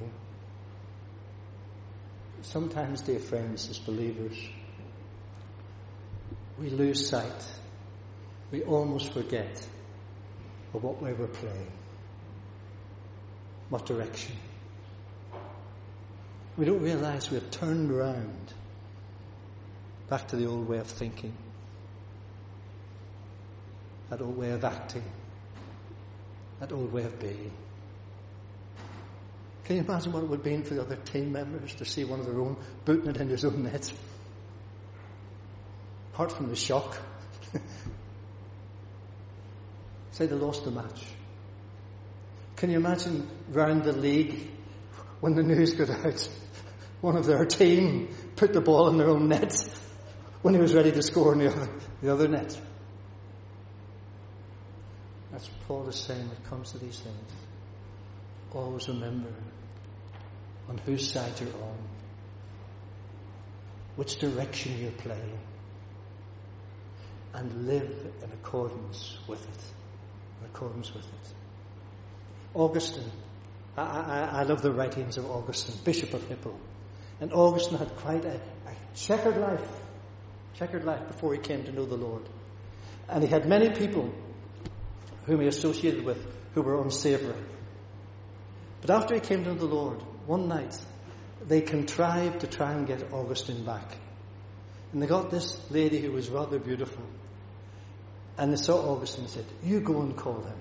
Sometimes, 2.42 3.02
dear 3.02 3.18
friends, 3.18 3.68
as 3.70 3.78
believers, 3.78 4.36
we 6.58 6.70
lose 6.70 7.08
sight 7.08 7.59
we 8.50 8.62
almost 8.62 9.12
forget 9.12 9.66
of 10.74 10.82
what 10.82 11.00
way 11.00 11.12
we're 11.12 11.26
playing, 11.26 11.70
what 13.68 13.86
direction. 13.86 14.34
We 16.56 16.64
don't 16.64 16.82
realize 16.82 17.30
we 17.30 17.36
have 17.36 17.50
turned 17.50 17.90
around 17.90 18.52
back 20.08 20.28
to 20.28 20.36
the 20.36 20.46
old 20.46 20.68
way 20.68 20.78
of 20.78 20.86
thinking, 20.86 21.32
that 24.10 24.20
old 24.20 24.36
way 24.36 24.50
of 24.50 24.64
acting, 24.64 25.04
that 26.58 26.72
old 26.72 26.92
way 26.92 27.04
of 27.04 27.18
being. 27.20 27.52
Can 29.64 29.76
you 29.76 29.82
imagine 29.82 30.12
what 30.12 30.24
it 30.24 30.28
would 30.28 30.38
have 30.38 30.44
been 30.44 30.64
for 30.64 30.74
the 30.74 30.82
other 30.82 30.96
team 30.96 31.30
members 31.30 31.74
to 31.74 31.84
see 31.84 32.04
one 32.04 32.18
of 32.18 32.26
their 32.26 32.40
own 32.40 32.56
booting 32.84 33.10
it 33.10 33.18
in 33.18 33.28
his 33.28 33.44
own 33.44 33.62
net? 33.62 33.92
Apart 36.12 36.32
from 36.32 36.48
the 36.48 36.56
shock 36.56 36.96
Say 40.12 40.26
they 40.26 40.34
lost 40.34 40.64
the 40.64 40.70
match. 40.70 41.04
Can 42.56 42.70
you 42.70 42.76
imagine 42.76 43.28
round 43.50 43.84
the 43.84 43.92
league 43.92 44.50
when 45.20 45.34
the 45.34 45.42
news 45.42 45.74
got 45.74 45.90
out 45.90 46.28
one 47.00 47.16
of 47.16 47.26
their 47.26 47.44
team 47.46 48.08
put 48.36 48.52
the 48.52 48.60
ball 48.60 48.88
in 48.88 48.98
their 48.98 49.08
own 49.08 49.28
net 49.28 49.54
when 50.42 50.54
he 50.54 50.60
was 50.60 50.74
ready 50.74 50.92
to 50.92 51.02
score 51.02 51.32
in 51.32 51.38
the 51.40 51.50
other, 51.50 51.68
the 52.02 52.12
other 52.12 52.28
net. 52.28 52.58
That's 55.30 55.48
what 55.48 55.60
Paul 55.68 55.88
is 55.88 55.96
saying 55.96 56.20
when 56.28 56.36
it 56.36 56.44
comes 56.44 56.72
to 56.72 56.78
these 56.78 56.98
things. 56.98 57.32
Always 58.52 58.88
remember 58.88 59.32
on 60.68 60.78
whose 60.78 61.10
side 61.10 61.32
you're 61.40 61.62
on, 61.62 61.78
which 63.96 64.18
direction 64.18 64.76
you're 64.80 64.90
playing, 64.92 65.38
and 67.34 67.66
live 67.66 68.12
in 68.22 68.32
accordance 68.32 69.18
with 69.28 69.42
it. 69.42 69.79
Accordance 70.44 70.92
with 70.92 71.04
it. 71.04 71.34
Augustine, 72.54 73.10
I, 73.76 73.82
I, 73.82 74.28
I 74.40 74.42
love 74.42 74.62
the 74.62 74.72
writings 74.72 75.16
of 75.16 75.30
Augustine, 75.30 75.76
Bishop 75.84 76.14
of 76.14 76.26
Hippo. 76.26 76.56
And 77.20 77.32
Augustine 77.32 77.78
had 77.78 77.94
quite 77.96 78.24
a, 78.24 78.34
a 78.36 78.74
checkered 78.94 79.36
life, 79.36 79.68
checkered 80.54 80.84
life 80.84 81.06
before 81.06 81.34
he 81.34 81.40
came 81.40 81.64
to 81.64 81.72
know 81.72 81.84
the 81.84 81.96
Lord. 81.96 82.22
And 83.08 83.22
he 83.22 83.28
had 83.28 83.46
many 83.46 83.70
people 83.70 84.12
whom 85.26 85.40
he 85.40 85.46
associated 85.46 86.04
with 86.04 86.24
who 86.54 86.62
were 86.62 86.80
unsavory. 86.82 87.34
But 88.80 88.90
after 88.90 89.14
he 89.14 89.20
came 89.20 89.44
to 89.44 89.50
know 89.50 89.58
the 89.58 89.66
Lord, 89.66 90.02
one 90.26 90.48
night 90.48 90.78
they 91.46 91.60
contrived 91.60 92.40
to 92.40 92.46
try 92.46 92.72
and 92.72 92.86
get 92.86 93.12
Augustine 93.12 93.64
back. 93.64 93.96
And 94.92 95.02
they 95.02 95.06
got 95.06 95.30
this 95.30 95.58
lady 95.70 96.00
who 96.00 96.12
was 96.12 96.28
rather 96.28 96.58
beautiful. 96.58 97.04
And 98.40 98.54
they 98.54 98.56
saw 98.56 98.94
Augustine 98.94 99.24
and 99.24 99.30
said, 99.30 99.44
You 99.62 99.80
go 99.80 100.00
and 100.00 100.16
call 100.16 100.40
him. 100.40 100.58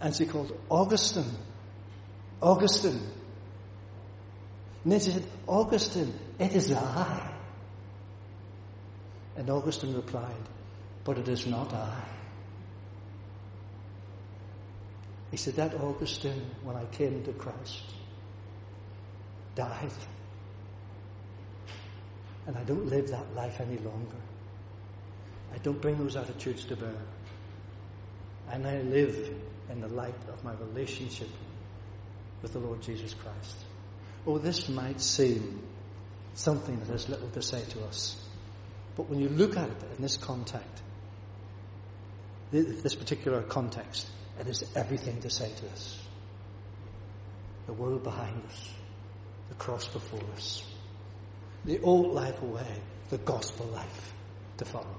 And 0.00 0.16
she 0.16 0.24
called, 0.24 0.58
Augustine, 0.70 1.36
Augustine. 2.40 3.02
And 4.84 4.92
then 4.92 5.00
she 5.00 5.10
said, 5.10 5.26
Augustine, 5.46 6.18
it 6.38 6.54
is 6.54 6.72
I. 6.72 7.30
And 9.36 9.50
Augustine 9.50 9.94
replied, 9.94 10.48
But 11.04 11.18
it 11.18 11.28
is 11.28 11.46
not 11.46 11.74
I. 11.74 12.02
He 15.30 15.36
said, 15.36 15.56
That 15.56 15.74
Augustine, 15.74 16.52
when 16.62 16.74
I 16.74 16.86
came 16.86 17.22
to 17.24 17.32
Christ, 17.34 17.82
died. 19.54 19.92
And 22.46 22.56
I 22.56 22.64
don't 22.64 22.86
live 22.86 23.10
that 23.10 23.34
life 23.34 23.60
any 23.60 23.76
longer. 23.76 24.16
I 25.54 25.58
don't 25.58 25.80
bring 25.80 25.98
those 25.98 26.16
attitudes 26.16 26.64
to 26.66 26.76
bear. 26.76 26.94
And 28.50 28.66
I 28.66 28.80
live 28.82 29.34
in 29.70 29.80
the 29.80 29.88
light 29.88 30.14
of 30.32 30.42
my 30.44 30.52
relationship 30.54 31.28
with 32.42 32.52
the 32.52 32.58
Lord 32.58 32.82
Jesus 32.82 33.14
Christ. 33.14 33.56
Oh, 34.26 34.38
this 34.38 34.68
might 34.68 35.00
seem 35.00 35.62
something 36.34 36.78
that 36.78 36.88
has 36.88 37.08
little 37.08 37.28
to 37.30 37.42
say 37.42 37.62
to 37.70 37.84
us. 37.84 38.24
But 38.96 39.08
when 39.08 39.20
you 39.20 39.28
look 39.28 39.56
at 39.56 39.68
it 39.68 39.76
in 39.96 40.02
this 40.02 40.16
context, 40.16 40.82
this 42.50 42.94
particular 42.94 43.42
context, 43.42 44.08
it 44.40 44.46
has 44.46 44.64
everything 44.74 45.20
to 45.20 45.30
say 45.30 45.50
to 45.50 45.66
us. 45.70 45.98
The 47.66 47.72
world 47.74 48.02
behind 48.02 48.42
us, 48.46 48.70
the 49.50 49.54
cross 49.56 49.88
before 49.88 50.22
us, 50.34 50.64
the 51.64 51.80
old 51.80 52.14
life 52.14 52.40
away, 52.40 52.80
the 53.10 53.18
gospel 53.18 53.66
life 53.66 54.14
to 54.56 54.64
follow. 54.64 54.97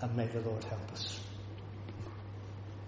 And 0.00 0.16
may 0.16 0.26
the 0.26 0.40
Lord 0.40 0.62
help 0.64 0.92
us. 0.92 1.27